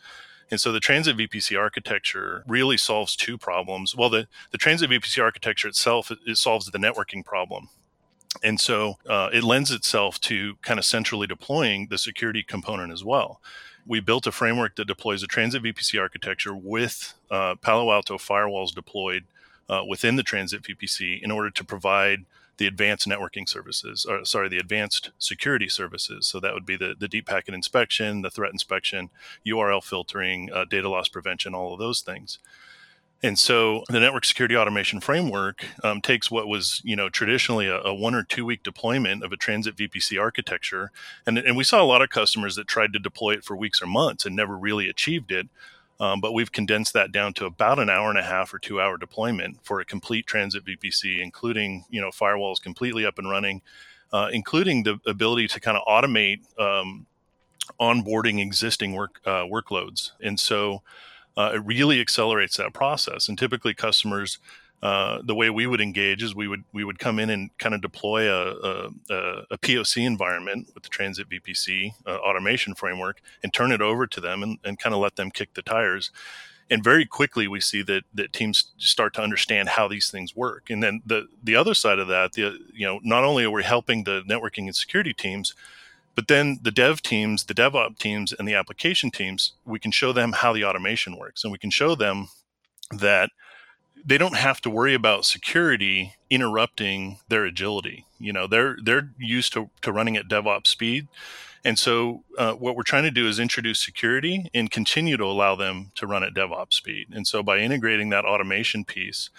And 0.50 0.60
so 0.60 0.72
the 0.72 0.80
transit 0.80 1.16
VPC 1.16 1.58
architecture 1.58 2.44
really 2.46 2.76
solves 2.76 3.16
two 3.16 3.36
problems. 3.36 3.94
Well, 3.96 4.10
the, 4.10 4.28
the 4.52 4.58
transit 4.58 4.90
VPC 4.90 5.22
architecture 5.22 5.68
itself, 5.68 6.12
it, 6.26 6.36
solves 6.36 6.66
the 6.66 6.78
networking 6.78 7.24
problem 7.24 7.68
and 8.42 8.60
so 8.60 8.98
uh, 9.08 9.30
it 9.32 9.44
lends 9.44 9.70
itself 9.70 10.20
to 10.22 10.54
kind 10.62 10.78
of 10.78 10.84
centrally 10.84 11.26
deploying 11.26 11.88
the 11.88 11.98
security 11.98 12.42
component 12.42 12.92
as 12.92 13.04
well. 13.04 13.40
We 13.86 14.00
built 14.00 14.26
a 14.26 14.32
framework 14.32 14.76
that 14.76 14.86
deploys 14.86 15.22
a 15.22 15.26
transit 15.26 15.62
VPC 15.62 16.00
architecture 16.00 16.54
with 16.54 17.14
uh, 17.30 17.54
Palo 17.56 17.92
Alto 17.92 18.18
firewalls 18.18 18.74
deployed 18.74 19.24
uh, 19.68 19.82
within 19.88 20.16
the 20.16 20.22
transit 20.22 20.62
VPC 20.62 21.22
in 21.22 21.30
order 21.30 21.50
to 21.50 21.64
provide 21.64 22.24
the 22.58 22.66
advanced 22.66 23.06
networking 23.06 23.48
services, 23.48 24.06
or 24.06 24.24
sorry, 24.24 24.48
the 24.48 24.58
advanced 24.58 25.10
security 25.18 25.68
services. 25.68 26.26
So 26.26 26.40
that 26.40 26.54
would 26.54 26.66
be 26.66 26.76
the, 26.76 26.94
the 26.98 27.08
deep 27.08 27.26
packet 27.26 27.54
inspection, 27.54 28.22
the 28.22 28.30
threat 28.30 28.52
inspection, 28.52 29.10
URL 29.46 29.82
filtering, 29.82 30.50
uh, 30.52 30.64
data 30.64 30.88
loss 30.88 31.08
prevention, 31.08 31.54
all 31.54 31.72
of 31.72 31.78
those 31.78 32.00
things. 32.00 32.38
And 33.22 33.38
so 33.38 33.82
the 33.88 33.98
network 33.98 34.24
security 34.26 34.56
automation 34.56 35.00
framework 35.00 35.64
um, 35.82 36.02
takes 36.02 36.30
what 36.30 36.48
was, 36.48 36.82
you 36.84 36.94
know, 36.94 37.08
traditionally 37.08 37.66
a, 37.66 37.80
a, 37.80 37.94
one 37.94 38.14
or 38.14 38.22
two 38.22 38.44
week 38.44 38.62
deployment 38.62 39.24
of 39.24 39.32
a 39.32 39.36
transit 39.36 39.74
VPC 39.76 40.20
architecture, 40.20 40.92
and 41.26 41.38
and 41.38 41.56
we 41.56 41.64
saw 41.64 41.82
a 41.82 41.84
lot 41.84 42.02
of 42.02 42.10
customers 42.10 42.56
that 42.56 42.68
tried 42.68 42.92
to 42.92 42.98
deploy 42.98 43.32
it 43.32 43.44
for 43.44 43.56
weeks 43.56 43.80
or 43.80 43.86
months 43.86 44.26
and 44.26 44.36
never 44.36 44.56
really 44.56 44.88
achieved 44.88 45.32
it. 45.32 45.48
Um, 45.98 46.20
but 46.20 46.32
we've 46.32 46.52
condensed 46.52 46.92
that 46.92 47.10
down 47.10 47.32
to 47.34 47.46
about 47.46 47.78
an 47.78 47.88
hour 47.88 48.10
and 48.10 48.18
a 48.18 48.22
half 48.22 48.52
or 48.52 48.58
two 48.58 48.80
hour 48.80 48.96
deployment 48.98 49.64
for 49.64 49.80
a 49.80 49.84
complete 49.84 50.26
transit 50.26 50.64
VPC, 50.64 51.20
including 51.22 51.84
you 51.88 52.00
know 52.00 52.10
firewalls 52.10 52.60
completely 52.60 53.06
up 53.06 53.18
and 53.18 53.30
running, 53.30 53.62
uh, 54.12 54.28
including 54.32 54.82
the 54.82 54.98
ability 55.06 55.48
to 55.48 55.60
kind 55.60 55.76
of 55.76 55.84
automate 55.86 56.40
um, 56.60 57.06
onboarding 57.80 58.40
existing 58.40 58.92
work 58.92 59.20
uh, 59.24 59.44
workloads. 59.44 60.12
And 60.22 60.38
so 60.38 60.82
uh, 61.36 61.52
it 61.54 61.64
really 61.64 62.00
accelerates 62.00 62.56
that 62.56 62.72
process. 62.72 63.28
And 63.28 63.38
typically, 63.38 63.74
customers, 63.74 64.38
uh, 64.82 65.20
the 65.24 65.34
way 65.34 65.48
we 65.48 65.66
would 65.66 65.80
engage 65.80 66.22
is 66.22 66.34
we 66.34 66.48
would 66.48 66.62
we 66.72 66.84
would 66.84 66.98
come 66.98 67.18
in 67.18 67.30
and 67.30 67.56
kind 67.58 67.74
of 67.74 67.80
deploy 67.80 68.30
a, 68.30 68.90
a, 69.10 69.42
a 69.50 69.58
POC 69.58 70.06
environment 70.06 70.68
with 70.74 70.82
the 70.82 70.90
Transit 70.90 71.28
VPC 71.30 71.92
uh, 72.06 72.16
automation 72.18 72.74
framework 72.74 73.20
and 73.42 73.52
turn 73.54 73.72
it 73.72 73.80
over 73.80 74.06
to 74.06 74.20
them 74.20 74.42
and, 74.42 74.58
and 74.64 74.78
kind 74.78 74.94
of 74.94 75.00
let 75.00 75.16
them 75.16 75.30
kick 75.30 75.54
the 75.54 75.62
tires. 75.62 76.10
And 76.68 76.84
very 76.84 77.06
quickly, 77.06 77.48
we 77.48 77.60
see 77.60 77.82
that 77.82 78.02
that 78.12 78.32
teams 78.32 78.72
start 78.76 79.14
to 79.14 79.22
understand 79.22 79.70
how 79.70 79.88
these 79.88 80.10
things 80.10 80.36
work. 80.36 80.68
And 80.68 80.82
then 80.82 81.00
the 81.06 81.26
the 81.42 81.56
other 81.56 81.74
side 81.74 81.98
of 81.98 82.08
that, 82.08 82.32
the 82.32 82.58
you 82.74 82.86
know, 82.86 83.00
not 83.02 83.24
only 83.24 83.44
are 83.44 83.50
we 83.50 83.62
helping 83.62 84.04
the 84.04 84.22
networking 84.28 84.66
and 84.66 84.76
security 84.76 85.14
teams, 85.14 85.54
but 86.14 86.28
then 86.28 86.58
the 86.60 86.70
dev 86.70 87.02
teams, 87.02 87.44
the 87.44 87.54
DevOps 87.54 87.98
teams, 87.98 88.32
and 88.32 88.46
the 88.46 88.54
application 88.54 89.10
teams, 89.10 89.52
we 89.64 89.78
can 89.78 89.90
show 89.90 90.12
them 90.12 90.32
how 90.32 90.52
the 90.52 90.64
automation 90.64 91.16
works, 91.16 91.44
and 91.44 91.52
we 91.52 91.58
can 91.58 91.70
show 91.70 91.94
them 91.94 92.28
that 92.90 93.30
they 94.06 94.18
don't 94.18 94.36
have 94.36 94.60
to 94.60 94.70
worry 94.70 94.94
about 94.94 95.24
security 95.24 96.14
interrupting 96.30 97.18
their 97.28 97.44
agility. 97.44 98.06
You 98.18 98.32
know, 98.32 98.46
they're 98.46 98.76
they're 98.82 99.10
used 99.18 99.52
to, 99.54 99.70
to 99.82 99.92
running 99.92 100.16
at 100.16 100.28
DevOps 100.28 100.68
speed. 100.68 101.08
And 101.64 101.76
so, 101.76 102.22
uh, 102.38 102.52
what 102.52 102.76
we're 102.76 102.84
trying 102.84 103.02
to 103.02 103.10
do 103.10 103.26
is 103.26 103.40
introduce 103.40 103.84
security 103.84 104.48
and 104.54 104.70
continue 104.70 105.16
to 105.16 105.24
allow 105.24 105.56
them 105.56 105.90
to 105.96 106.06
run 106.06 106.22
at 106.22 106.32
DevOps 106.32 106.74
speed. 106.74 107.08
And 107.12 107.26
so, 107.26 107.42
by 107.42 107.58
integrating 107.58 108.10
that 108.10 108.24
automation 108.24 108.84
piece, 108.84 109.30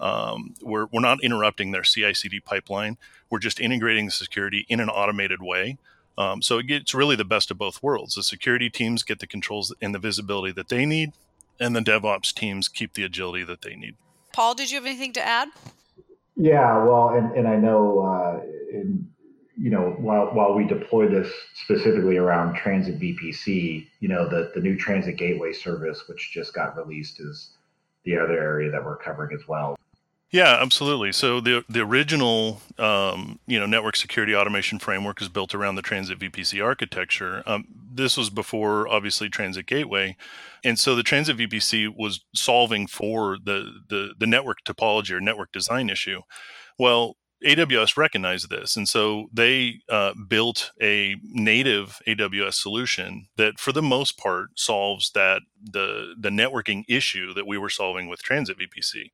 um, 0.00 0.56
we're, 0.60 0.86
we're 0.86 1.00
not 1.00 1.22
interrupting 1.22 1.70
their 1.70 1.82
CI 1.82 2.12
CD 2.12 2.40
pipeline. 2.40 2.98
We're 3.30 3.38
just 3.38 3.60
integrating 3.60 4.06
the 4.06 4.10
security 4.10 4.66
in 4.68 4.80
an 4.80 4.88
automated 4.88 5.40
way. 5.40 5.78
Um, 6.18 6.42
so, 6.42 6.58
it 6.58 6.66
gets 6.66 6.92
really 6.92 7.14
the 7.14 7.24
best 7.24 7.52
of 7.52 7.58
both 7.58 7.80
worlds. 7.84 8.16
The 8.16 8.24
security 8.24 8.68
teams 8.68 9.04
get 9.04 9.20
the 9.20 9.26
controls 9.28 9.72
and 9.80 9.94
the 9.94 10.00
visibility 10.00 10.52
that 10.54 10.68
they 10.68 10.86
need, 10.86 11.12
and 11.60 11.76
the 11.76 11.80
DevOps 11.80 12.34
teams 12.34 12.66
keep 12.66 12.94
the 12.94 13.04
agility 13.04 13.44
that 13.44 13.62
they 13.62 13.76
need. 13.76 13.94
Paul, 14.36 14.54
did 14.54 14.70
you 14.70 14.76
have 14.76 14.84
anything 14.84 15.14
to 15.14 15.26
add? 15.26 15.48
Yeah, 16.36 16.84
well, 16.84 17.08
and, 17.08 17.34
and 17.34 17.48
I 17.48 17.56
know 17.56 18.00
uh, 18.00 18.44
in 18.70 19.08
you 19.56 19.70
know, 19.70 19.96
while 19.98 20.26
while 20.34 20.52
we 20.52 20.66
deploy 20.66 21.08
this 21.08 21.32
specifically 21.54 22.18
around 22.18 22.54
Transit 22.56 23.00
VPC, 23.00 23.86
you 24.00 24.08
know, 24.08 24.28
the 24.28 24.52
the 24.54 24.60
new 24.60 24.76
Transit 24.76 25.16
Gateway 25.16 25.54
service, 25.54 26.06
which 26.06 26.32
just 26.34 26.52
got 26.52 26.76
released, 26.76 27.18
is 27.18 27.52
the 28.04 28.18
other 28.18 28.38
area 28.38 28.70
that 28.70 28.84
we're 28.84 28.98
covering 28.98 29.34
as 29.34 29.48
well. 29.48 29.75
Yeah, 30.32 30.58
absolutely. 30.60 31.12
So 31.12 31.40
the 31.40 31.64
the 31.68 31.80
original 31.80 32.60
um, 32.78 33.38
you 33.46 33.58
know 33.60 33.66
network 33.66 33.94
security 33.96 34.34
automation 34.34 34.78
framework 34.78 35.22
is 35.22 35.28
built 35.28 35.54
around 35.54 35.76
the 35.76 35.82
Transit 35.82 36.18
VPC 36.18 36.62
architecture. 36.62 37.42
Um, 37.46 37.66
this 37.92 38.16
was 38.16 38.28
before 38.28 38.88
obviously 38.88 39.28
Transit 39.28 39.66
Gateway, 39.66 40.16
and 40.64 40.78
so 40.78 40.96
the 40.96 41.04
Transit 41.04 41.36
VPC 41.36 41.88
was 41.96 42.24
solving 42.34 42.86
for 42.88 43.38
the 43.42 43.70
the, 43.88 44.14
the 44.18 44.26
network 44.26 44.58
topology 44.64 45.12
or 45.12 45.20
network 45.20 45.52
design 45.52 45.88
issue. 45.88 46.22
Well, 46.78 47.16
AWS 47.44 47.96
recognized 47.96 48.48
this, 48.48 48.76
and 48.76 48.88
so 48.88 49.28
they 49.32 49.80
uh, 49.90 50.14
built 50.28 50.72
a 50.80 51.16
native 51.22 52.00
AWS 52.06 52.54
solution 52.54 53.26
that, 53.36 53.58
for 53.58 53.72
the 53.72 53.82
most 53.82 54.16
part, 54.16 54.58
solves 54.58 55.10
that 55.10 55.42
the 55.62 56.14
the 56.18 56.30
networking 56.30 56.84
issue 56.88 57.34
that 57.34 57.46
we 57.46 57.58
were 57.58 57.68
solving 57.68 58.08
with 58.08 58.22
Transit 58.22 58.56
VPC. 58.58 59.10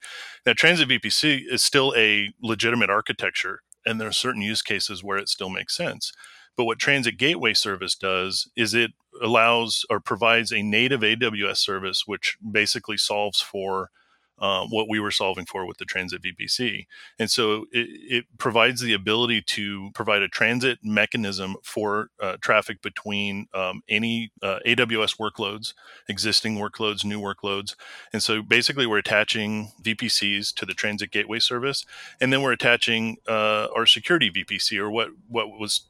Now, 0.46 0.52
Transit 0.52 0.88
VPC 0.88 1.42
is 1.50 1.62
still 1.62 1.92
a 1.96 2.32
legitimate 2.40 2.90
architecture, 2.90 3.62
and 3.84 4.00
there 4.00 4.08
are 4.08 4.12
certain 4.12 4.42
use 4.42 4.62
cases 4.62 5.02
where 5.02 5.18
it 5.18 5.28
still 5.28 5.50
makes 5.50 5.76
sense. 5.76 6.12
But 6.56 6.64
what 6.64 6.78
Transit 6.78 7.16
Gateway 7.16 7.54
Service 7.54 7.96
does 7.96 8.48
is 8.56 8.72
it 8.72 8.92
allows 9.20 9.84
or 9.90 10.00
provides 10.00 10.52
a 10.52 10.62
native 10.62 11.00
AWS 11.00 11.56
service, 11.56 12.04
which 12.06 12.36
basically 12.50 12.98
solves 12.98 13.40
for 13.40 13.90
uh, 14.42 14.66
what 14.66 14.88
we 14.88 14.98
were 14.98 15.12
solving 15.12 15.46
for 15.46 15.64
with 15.64 15.78
the 15.78 15.84
transit 15.84 16.20
VPC. 16.20 16.86
And 17.16 17.30
so 17.30 17.66
it, 17.70 17.88
it 17.88 18.24
provides 18.38 18.80
the 18.80 18.92
ability 18.92 19.40
to 19.42 19.90
provide 19.94 20.20
a 20.20 20.26
transit 20.26 20.80
mechanism 20.82 21.54
for 21.62 22.10
uh, 22.20 22.38
traffic 22.40 22.82
between 22.82 23.46
um, 23.54 23.84
any 23.88 24.32
uh, 24.42 24.58
AWS 24.66 25.16
workloads, 25.16 25.74
existing 26.08 26.56
workloads, 26.56 27.04
new 27.04 27.20
workloads. 27.20 27.76
And 28.12 28.20
so 28.20 28.42
basically, 28.42 28.84
we're 28.84 28.98
attaching 28.98 29.70
VPCs 29.80 30.52
to 30.54 30.66
the 30.66 30.74
transit 30.74 31.12
gateway 31.12 31.38
service, 31.38 31.86
and 32.20 32.32
then 32.32 32.42
we're 32.42 32.52
attaching 32.52 33.18
uh, 33.28 33.68
our 33.76 33.86
security 33.86 34.28
VPC 34.28 34.76
or 34.76 34.90
what, 34.90 35.10
what 35.28 35.50
was 35.50 35.82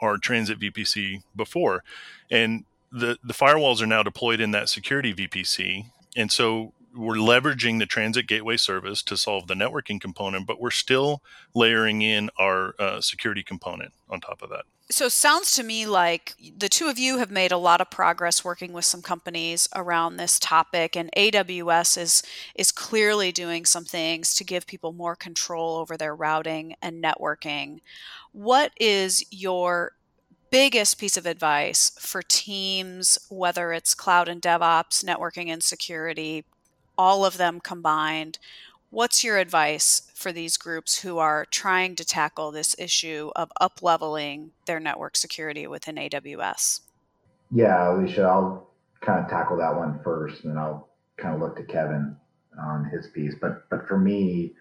our 0.00 0.18
transit 0.18 0.60
VPC 0.60 1.22
before. 1.34 1.82
And 2.30 2.66
the, 2.92 3.16
the 3.24 3.32
firewalls 3.32 3.80
are 3.80 3.86
now 3.86 4.02
deployed 4.02 4.40
in 4.40 4.50
that 4.50 4.68
security 4.68 5.14
VPC. 5.14 5.86
And 6.16 6.30
so 6.30 6.74
we're 6.94 7.16
leveraging 7.16 7.78
the 7.78 7.86
transit 7.86 8.26
gateway 8.26 8.56
service 8.56 9.02
to 9.02 9.16
solve 9.16 9.46
the 9.46 9.54
networking 9.54 10.00
component, 10.00 10.46
but 10.46 10.60
we're 10.60 10.70
still 10.70 11.22
layering 11.54 12.02
in 12.02 12.30
our 12.38 12.74
uh, 12.78 13.00
security 13.00 13.42
component 13.42 13.92
on 14.08 14.20
top 14.20 14.42
of 14.42 14.50
that. 14.50 14.64
So, 14.90 15.08
sounds 15.08 15.52
to 15.56 15.62
me 15.62 15.86
like 15.86 16.34
the 16.58 16.68
two 16.68 16.88
of 16.88 16.98
you 16.98 17.16
have 17.18 17.30
made 17.30 17.52
a 17.52 17.56
lot 17.56 17.80
of 17.80 17.90
progress 17.90 18.44
working 18.44 18.74
with 18.74 18.84
some 18.84 19.00
companies 19.00 19.66
around 19.74 20.16
this 20.16 20.38
topic, 20.38 20.94
and 20.94 21.10
AWS 21.16 21.96
is 21.96 22.22
is 22.54 22.70
clearly 22.70 23.32
doing 23.32 23.64
some 23.64 23.86
things 23.86 24.34
to 24.34 24.44
give 24.44 24.66
people 24.66 24.92
more 24.92 25.16
control 25.16 25.76
over 25.76 25.96
their 25.96 26.14
routing 26.14 26.74
and 26.82 27.02
networking. 27.02 27.78
What 28.32 28.72
is 28.78 29.24
your 29.30 29.92
biggest 30.50 30.98
piece 30.98 31.16
of 31.16 31.26
advice 31.26 31.90
for 31.98 32.22
teams, 32.22 33.18
whether 33.28 33.72
it's 33.72 33.94
cloud 33.94 34.28
and 34.28 34.42
DevOps, 34.42 35.02
networking 35.02 35.48
and 35.48 35.62
security, 35.62 36.44
all 36.96 37.24
of 37.24 37.36
them 37.36 37.60
combined. 37.60 38.38
What's 38.90 39.24
your 39.24 39.38
advice 39.38 40.10
for 40.14 40.30
these 40.30 40.56
groups 40.56 41.00
who 41.00 41.18
are 41.18 41.46
trying 41.46 41.96
to 41.96 42.04
tackle 42.04 42.50
this 42.50 42.76
issue 42.78 43.30
of 43.34 43.50
up 43.60 43.82
leveling 43.82 44.52
their 44.66 44.78
network 44.78 45.16
security 45.16 45.66
within 45.66 45.96
AWS? 45.96 46.80
Yeah, 47.50 47.92
Alicia, 47.92 48.22
I'll 48.22 48.70
kind 49.00 49.22
of 49.22 49.30
tackle 49.30 49.56
that 49.58 49.76
one 49.76 50.00
first, 50.02 50.44
and 50.44 50.52
then 50.52 50.58
I'll 50.58 50.88
kind 51.16 51.34
of 51.34 51.40
look 51.40 51.56
to 51.56 51.64
Kevin 51.64 52.16
on 52.60 52.84
his 52.84 53.08
piece. 53.08 53.34
But 53.40 53.68
but 53.68 53.86
for 53.86 53.98
me, 53.98 54.54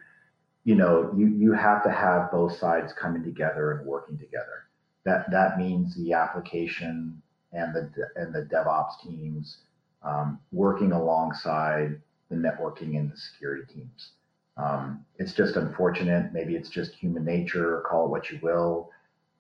you 0.63 0.76
know, 0.76 1.13
you 1.15 1.28
you 1.28 1.54
have 1.54 1.84
to 1.84 1.91
have 1.91 2.32
both 2.32 2.58
sides 2.58 2.93
coming 2.93 3.24
together 3.24 3.74
and 3.74 3.86
working 3.88 4.17
together. 4.17 4.67
That 5.06 5.30
that 5.32 5.58
means 5.58 5.96
the 5.96 6.13
application 6.13 7.22
and 7.52 7.74
the 7.74 7.91
and 8.15 8.34
the 8.34 8.48
DevOps 8.52 9.02
teams 9.04 9.58
um, 10.04 10.39
working 10.52 10.91
alongside 10.91 12.02
the 12.41 12.48
networking 12.48 12.98
and 12.98 13.12
the 13.12 13.17
security 13.17 13.63
teams. 13.74 14.12
Um, 14.58 15.06
it's 15.17 15.34
just 15.34 15.56
unfortunate. 15.56 16.34
Maybe 16.34 16.56
it's 16.56 16.69
just 16.69 16.93
human 16.93 17.26
nature, 17.26 17.84
call 17.89 18.06
it 18.06 18.10
what 18.10 18.30
you 18.30 18.39
will. 18.41 18.89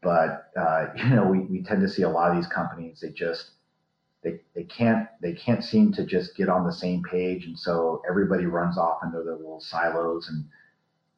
But 0.01 0.51
uh, 0.57 0.87
you 0.95 1.09
know, 1.09 1.25
we, 1.25 1.39
we 1.39 1.63
tend 1.63 1.81
to 1.81 1.89
see 1.89 2.03
a 2.03 2.09
lot 2.09 2.31
of 2.31 2.37
these 2.37 2.47
companies. 2.47 2.99
They 3.01 3.09
just 3.09 3.51
they, 4.23 4.39
they 4.55 4.63
can't 4.63 5.07
they 5.21 5.33
can't 5.33 5.63
seem 5.63 5.91
to 5.93 6.05
just 6.05 6.35
get 6.35 6.49
on 6.49 6.65
the 6.65 6.73
same 6.73 7.03
page, 7.03 7.45
and 7.45 7.57
so 7.57 8.01
everybody 8.09 8.45
runs 8.45 8.77
off 8.77 9.03
into 9.03 9.21
their 9.23 9.35
little 9.35 9.59
silos, 9.59 10.29
and 10.29 10.45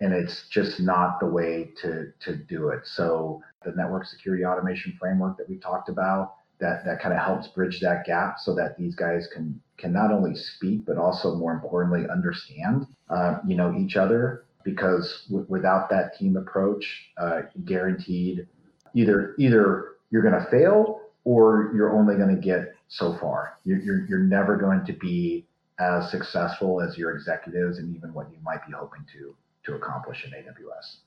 and 0.02 0.14
it's 0.14 0.48
just 0.50 0.80
not 0.80 1.20
the 1.20 1.26
way 1.26 1.72
to 1.82 2.12
to 2.22 2.36
do 2.36 2.70
it. 2.70 2.86
So 2.86 3.42
the 3.64 3.72
network 3.72 4.06
security 4.06 4.46
automation 4.46 4.98
framework 5.00 5.38
that 5.38 5.50
we 5.50 5.58
talked 5.58 5.90
about 5.90 6.36
that 6.60 6.86
that 6.86 7.02
kind 7.02 7.14
of 7.14 7.20
helps 7.20 7.48
bridge 7.48 7.80
that 7.82 8.06
gap 8.06 8.40
so 8.40 8.56
that 8.56 8.78
these 8.78 8.96
guys 8.96 9.28
can 9.34 9.60
can 9.78 9.92
not 9.92 10.12
only 10.12 10.36
speak 10.36 10.86
but 10.86 10.98
also 10.98 11.36
more 11.36 11.54
importantly 11.54 12.10
understand 12.10 12.88
uh, 13.10 13.38
you 13.48 13.56
know 13.56 13.76
each 13.78 13.96
other. 13.96 14.46
Because 14.64 15.26
w- 15.30 15.46
without 15.48 15.92
that 15.92 16.18
team 16.18 16.38
approach 16.38 17.12
uh, 17.18 17.44
guaranteed 17.66 18.48
either 18.96 19.36
either 19.38 19.96
you're 20.10 20.24
going 20.24 20.34
to 20.34 20.50
fail 20.50 21.02
or 21.24 21.72
you're 21.76 21.96
only 21.96 22.16
going 22.16 22.34
to 22.34 22.42
get 22.42 22.76
so 22.88 23.18
far. 23.18 23.58
You're, 23.64 23.80
you're, 23.80 24.06
you're 24.08 24.20
never 24.20 24.56
going 24.58 24.86
to 24.86 24.94
be 24.94 25.46
as 25.80 26.10
successful 26.10 26.82
as 26.82 26.98
your 26.98 27.12
executives 27.12 27.80
and 27.80 27.96
even 27.96 28.14
what 28.14 28.32
you 28.32 28.38
might 28.44 28.66
be 28.66 28.72
hoping 28.72 29.06
to 29.14 29.36
to 29.66 29.76
accomplish 29.76 30.24
in 30.24 30.32
aws 30.32 30.98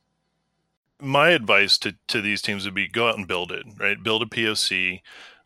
my 1.01 1.31
advice 1.31 1.79
to, 1.79 1.95
to 2.09 2.21
these 2.21 2.43
teams 2.43 2.65
would 2.65 2.75
be 2.75 2.89
go 2.89 3.09
out 3.09 3.17
and 3.17 3.27
build 3.27 3.51
it 3.51 3.65
right? 3.79 4.03
Build 4.03 4.23
a 4.23 4.27
poc 4.27 5.01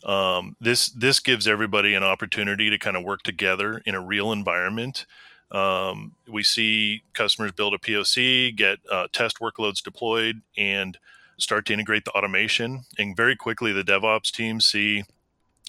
um, 0.04 0.56
this 0.60 0.88
this 0.90 1.20
gives 1.20 1.46
everybody 1.46 1.94
an 1.94 2.02
opportunity 2.02 2.70
to 2.70 2.78
kind 2.78 2.96
of 2.96 3.04
work 3.04 3.22
together 3.22 3.82
in 3.86 3.94
a 3.94 4.00
real 4.00 4.32
environment. 4.32 5.06
Um, 5.52 6.12
we 6.26 6.42
see 6.42 7.02
customers 7.12 7.52
build 7.52 7.74
a 7.74 7.78
POC, 7.78 8.56
get 8.56 8.78
uh, 8.90 9.08
test 9.12 9.38
workloads 9.38 9.82
deployed, 9.82 10.40
and 10.56 10.98
start 11.38 11.66
to 11.66 11.72
integrate 11.72 12.04
the 12.04 12.10
automation. 12.12 12.84
And 12.98 13.16
very 13.16 13.36
quickly, 13.36 13.72
the 13.72 13.84
DevOps 13.84 14.30
teams 14.30 14.64
see, 14.64 15.04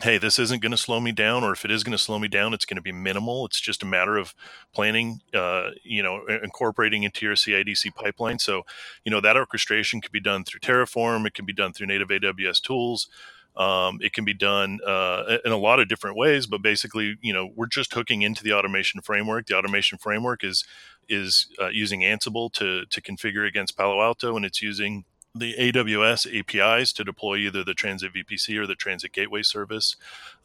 hey, 0.01 0.17
this 0.17 0.39
isn't 0.39 0.61
going 0.61 0.71
to 0.71 0.77
slow 0.77 1.01
me 1.01 1.11
down, 1.11 1.43
or 1.43 1.51
if 1.51 1.65
it 1.65 1.71
is 1.71 1.83
going 1.83 1.97
to 1.97 2.03
slow 2.03 2.17
me 2.17 2.29
down, 2.29 2.53
it's 2.53 2.65
going 2.65 2.77
to 2.77 2.81
be 2.81 2.93
minimal. 2.93 3.45
It's 3.45 3.59
just 3.59 3.83
a 3.83 3.85
matter 3.85 4.15
of 4.15 4.33
planning, 4.73 5.19
uh, 5.33 5.71
you 5.83 6.01
know, 6.01 6.25
incorporating 6.27 7.03
into 7.03 7.25
your 7.25 7.35
CI/CD 7.35 7.91
pipeline. 7.91 8.39
So, 8.39 8.65
you 9.03 9.11
know, 9.11 9.19
that 9.19 9.35
orchestration 9.35 9.99
could 9.99 10.13
be 10.13 10.21
done 10.21 10.45
through 10.45 10.61
Terraform. 10.61 11.27
It 11.27 11.33
can 11.33 11.45
be 11.45 11.53
done 11.53 11.73
through 11.73 11.87
native 11.87 12.07
AWS 12.07 12.61
tools. 12.61 13.09
Um, 13.55 13.99
it 14.01 14.13
can 14.13 14.25
be 14.25 14.33
done 14.33 14.79
uh, 14.85 15.37
in 15.45 15.51
a 15.51 15.57
lot 15.57 15.79
of 15.79 15.87
different 15.87 16.17
ways, 16.17 16.47
but 16.47 16.61
basically, 16.61 17.17
you 17.21 17.33
know, 17.33 17.51
we're 17.55 17.67
just 17.67 17.93
hooking 17.93 18.23
into 18.23 18.43
the 18.43 18.53
automation 18.53 19.01
framework. 19.01 19.47
The 19.47 19.55
automation 19.55 19.97
framework 19.97 20.43
is 20.43 20.63
is 21.09 21.47
uh, 21.61 21.67
using 21.67 22.01
Ansible 22.01 22.51
to 22.53 22.85
to 22.85 23.01
configure 23.01 23.47
against 23.47 23.77
Palo 23.77 24.01
Alto, 24.01 24.35
and 24.35 24.45
it's 24.45 24.61
using 24.61 25.05
the 25.35 25.55
AWS 25.55 26.27
APIs 26.37 26.93
to 26.93 27.03
deploy 27.03 27.37
either 27.37 27.63
the 27.63 27.73
Transit 27.73 28.13
VPC 28.13 28.57
or 28.57 28.67
the 28.67 28.75
Transit 28.75 29.11
Gateway 29.11 29.41
service. 29.41 29.95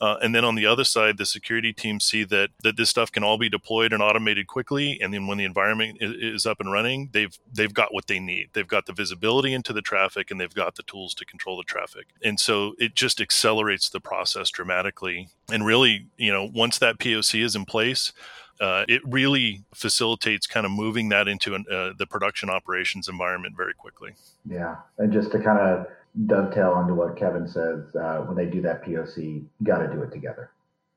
Uh, 0.00 0.16
and 0.22 0.34
then 0.34 0.44
on 0.44 0.54
the 0.54 0.64
other 0.64 0.84
side, 0.84 1.18
the 1.18 1.26
security 1.26 1.72
teams 1.72 2.04
see 2.04 2.24
that 2.24 2.50
that 2.62 2.76
this 2.76 2.88
stuff 2.88 3.12
can 3.12 3.22
all 3.22 3.36
be 3.36 3.48
deployed 3.48 3.92
and 3.92 4.02
automated 4.02 4.46
quickly. 4.46 4.98
And 5.00 5.12
then 5.12 5.26
when 5.26 5.38
the 5.38 5.44
environment 5.44 5.98
is, 6.00 6.46
up 6.46 6.60
and 6.60 6.72
running, 6.72 7.10
they've 7.12 7.36
they've 7.52 7.74
got 7.74 7.92
what 7.92 8.06
they 8.06 8.18
need. 8.18 8.50
They've 8.52 8.66
got 8.66 8.86
the 8.86 8.92
visibility 8.92 9.52
into 9.52 9.72
the 9.72 9.82
traffic, 9.82 10.30
and 10.30 10.40
they've 10.40 10.54
got 10.54 10.76
the 10.76 10.84
tools 10.84 11.14
to 11.14 11.26
control 11.26 11.56
the 11.56 11.64
traffic. 11.64 12.06
And 12.22 12.38
so 12.40 12.74
it 12.78 12.94
just 12.94 13.20
accelerates 13.20 13.90
the 13.90 14.00
process 14.00 14.50
dramatically. 14.50 15.28
And 15.52 15.66
really, 15.66 16.06
you 16.16 16.32
know, 16.32 16.44
once 16.44 16.78
that 16.78 16.98
POC 16.98 17.44
is 17.44 17.56
in 17.56 17.64
place, 17.64 18.12
uh, 18.60 18.84
it 18.88 19.02
really 19.04 19.62
facilitates 19.74 20.46
kind 20.46 20.66
of 20.66 20.72
moving 20.72 21.08
that 21.10 21.28
into 21.28 21.54
an, 21.54 21.64
uh, 21.70 21.92
the 21.98 22.06
production 22.06 22.50
operations 22.50 23.08
environment 23.08 23.56
very 23.56 23.74
quickly. 23.74 24.12
Yeah, 24.48 24.76
and 24.98 25.12
just 25.12 25.32
to 25.32 25.38
kind 25.38 25.58
of 25.58 25.86
dovetail 26.26 26.72
onto 26.72 26.94
what 26.94 27.16
Kevin 27.16 27.46
says, 27.46 27.84
uh, 27.94 28.18
when 28.20 28.36
they 28.36 28.50
do 28.50 28.60
that 28.62 28.84
POC, 28.84 29.44
got 29.62 29.78
to 29.78 29.88
do 29.92 30.02
it 30.02 30.10
together. 30.10 30.50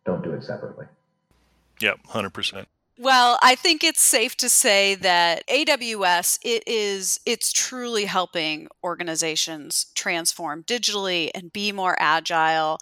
Don't 0.06 0.24
do 0.24 0.32
it 0.34 0.44
separately. 0.44 0.86
Yep, 1.80 2.00
hundred 2.08 2.34
percent. 2.34 2.68
Well, 3.04 3.40
I 3.42 3.56
think 3.56 3.84
it's 3.84 4.04
safe 4.04 4.38
to 4.38 4.48
say 4.48 4.94
that 4.94 5.44
AWS 5.48 6.38
it 6.44 6.62
is 6.68 7.20
it's 7.26 7.52
truly 7.52 8.06
helping 8.06 8.68
organizations 8.84 9.88
transform 9.96 10.64
digitally 10.66 11.32
and 11.34 11.52
be 11.52 11.72
more 11.72 11.96
agile. 12.00 12.78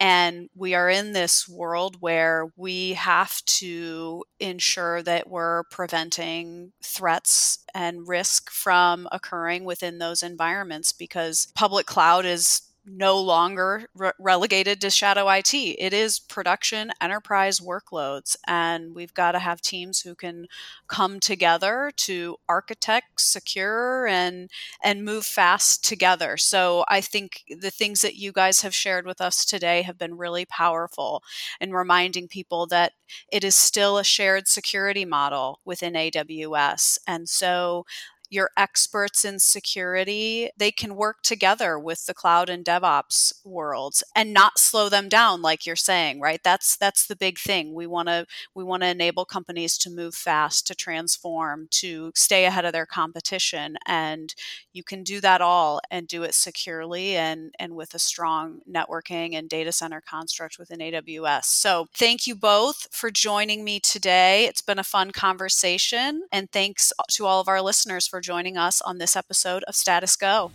And 0.00 0.48
we 0.56 0.74
are 0.74 0.90
in 0.90 1.12
this 1.12 1.48
world 1.48 1.98
where 2.00 2.48
we 2.56 2.94
have 2.94 3.44
to 3.44 4.24
ensure 4.40 5.04
that 5.04 5.30
we're 5.30 5.62
preventing 5.70 6.72
threats 6.82 7.60
and 7.72 8.08
risk 8.08 8.50
from 8.50 9.06
occurring 9.12 9.64
within 9.64 9.98
those 9.98 10.24
environments 10.24 10.92
because 10.92 11.46
public 11.54 11.86
cloud 11.86 12.26
is 12.26 12.62
no 12.90 13.20
longer 13.20 13.86
re- 13.94 14.12
relegated 14.18 14.80
to 14.80 14.90
shadow 14.90 15.28
IT. 15.28 15.76
It 15.78 15.92
is 15.92 16.18
production 16.18 16.90
enterprise 17.00 17.60
workloads, 17.60 18.36
and 18.46 18.94
we've 18.94 19.14
got 19.14 19.32
to 19.32 19.38
have 19.38 19.60
teams 19.60 20.00
who 20.00 20.14
can 20.14 20.46
come 20.88 21.20
together 21.20 21.92
to 21.96 22.36
architect, 22.48 23.20
secure, 23.20 24.06
and 24.06 24.50
and 24.82 25.04
move 25.04 25.24
fast 25.24 25.84
together. 25.84 26.36
So 26.36 26.84
I 26.88 27.00
think 27.00 27.44
the 27.60 27.70
things 27.70 28.00
that 28.02 28.16
you 28.16 28.32
guys 28.32 28.62
have 28.62 28.74
shared 28.74 29.06
with 29.06 29.20
us 29.20 29.44
today 29.44 29.82
have 29.82 29.98
been 29.98 30.16
really 30.16 30.44
powerful 30.44 31.22
in 31.60 31.72
reminding 31.72 32.28
people 32.28 32.66
that 32.68 32.92
it 33.30 33.44
is 33.44 33.54
still 33.54 33.98
a 33.98 34.04
shared 34.04 34.48
security 34.48 35.04
model 35.04 35.60
within 35.64 35.96
AWS, 35.96 36.98
and 37.06 37.28
so 37.28 37.84
your 38.30 38.50
experts 38.56 39.24
in 39.24 39.38
security, 39.38 40.50
they 40.56 40.70
can 40.70 40.96
work 40.96 41.22
together 41.22 41.78
with 41.78 42.06
the 42.06 42.14
cloud 42.14 42.48
and 42.48 42.64
DevOps 42.64 43.32
worlds 43.44 44.02
and 44.14 44.32
not 44.32 44.58
slow 44.58 44.88
them 44.88 45.08
down 45.08 45.42
like 45.42 45.66
you're 45.66 45.76
saying, 45.76 46.20
right? 46.20 46.40
That's 46.44 46.76
that's 46.76 47.06
the 47.06 47.16
big 47.16 47.38
thing. 47.38 47.74
We 47.74 47.86
want 47.86 48.08
to 48.08 48.26
we 48.54 48.64
want 48.64 48.82
to 48.82 48.88
enable 48.88 49.24
companies 49.24 49.76
to 49.78 49.90
move 49.90 50.14
fast, 50.14 50.66
to 50.68 50.74
transform, 50.74 51.68
to 51.72 52.12
stay 52.14 52.44
ahead 52.44 52.64
of 52.64 52.72
their 52.72 52.86
competition 52.86 53.76
and 53.86 54.34
you 54.72 54.82
can 54.82 55.02
do 55.02 55.20
that 55.20 55.40
all 55.40 55.80
and 55.90 56.06
do 56.06 56.22
it 56.22 56.34
securely 56.34 57.16
and 57.16 57.54
and 57.58 57.74
with 57.74 57.94
a 57.94 57.98
strong 57.98 58.60
networking 58.70 59.34
and 59.34 59.48
data 59.48 59.72
center 59.72 60.00
construct 60.00 60.58
within 60.58 60.80
AWS. 60.80 61.46
So, 61.46 61.86
thank 61.94 62.26
you 62.26 62.34
both 62.34 62.86
for 62.90 63.10
joining 63.10 63.64
me 63.64 63.80
today. 63.80 64.46
It's 64.46 64.62
been 64.62 64.78
a 64.78 64.84
fun 64.84 65.10
conversation 65.10 66.22
and 66.32 66.50
thanks 66.50 66.92
to 67.12 67.26
all 67.26 67.40
of 67.40 67.48
our 67.48 67.62
listeners 67.62 68.06
for 68.20 68.22
joining 68.22 68.58
us 68.58 68.82
on 68.82 68.98
this 68.98 69.16
episode 69.16 69.62
of 69.64 69.74
Status 69.74 70.14
Go. 70.14 70.52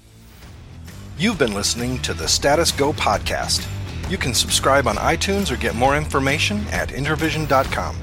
You've 1.17 1.39
been 1.39 1.55
listening 1.55 1.97
to 1.99 2.13
the 2.13 2.27
Status 2.27 2.71
Go 2.71 2.93
podcast. 2.93 3.67
You 4.07 4.17
can 4.17 4.35
subscribe 4.35 4.87
on 4.87 4.97
iTunes 4.97 5.51
or 5.51 5.57
get 5.57 5.73
more 5.73 5.97
information 5.97 6.59
at 6.67 6.89
intervision.com. 6.89 7.95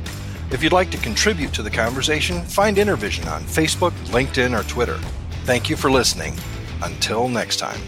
If 0.50 0.64
you'd 0.64 0.72
like 0.72 0.90
to 0.90 0.98
contribute 0.98 1.52
to 1.54 1.62
the 1.62 1.70
conversation, 1.70 2.42
find 2.42 2.76
Intervision 2.76 3.30
on 3.30 3.42
Facebook, 3.42 3.92
LinkedIn, 4.06 4.58
or 4.58 4.68
Twitter. 4.68 4.98
Thank 5.44 5.70
you 5.70 5.76
for 5.76 5.90
listening. 5.92 6.34
Until 6.82 7.28
next 7.28 7.58
time. 7.58 7.80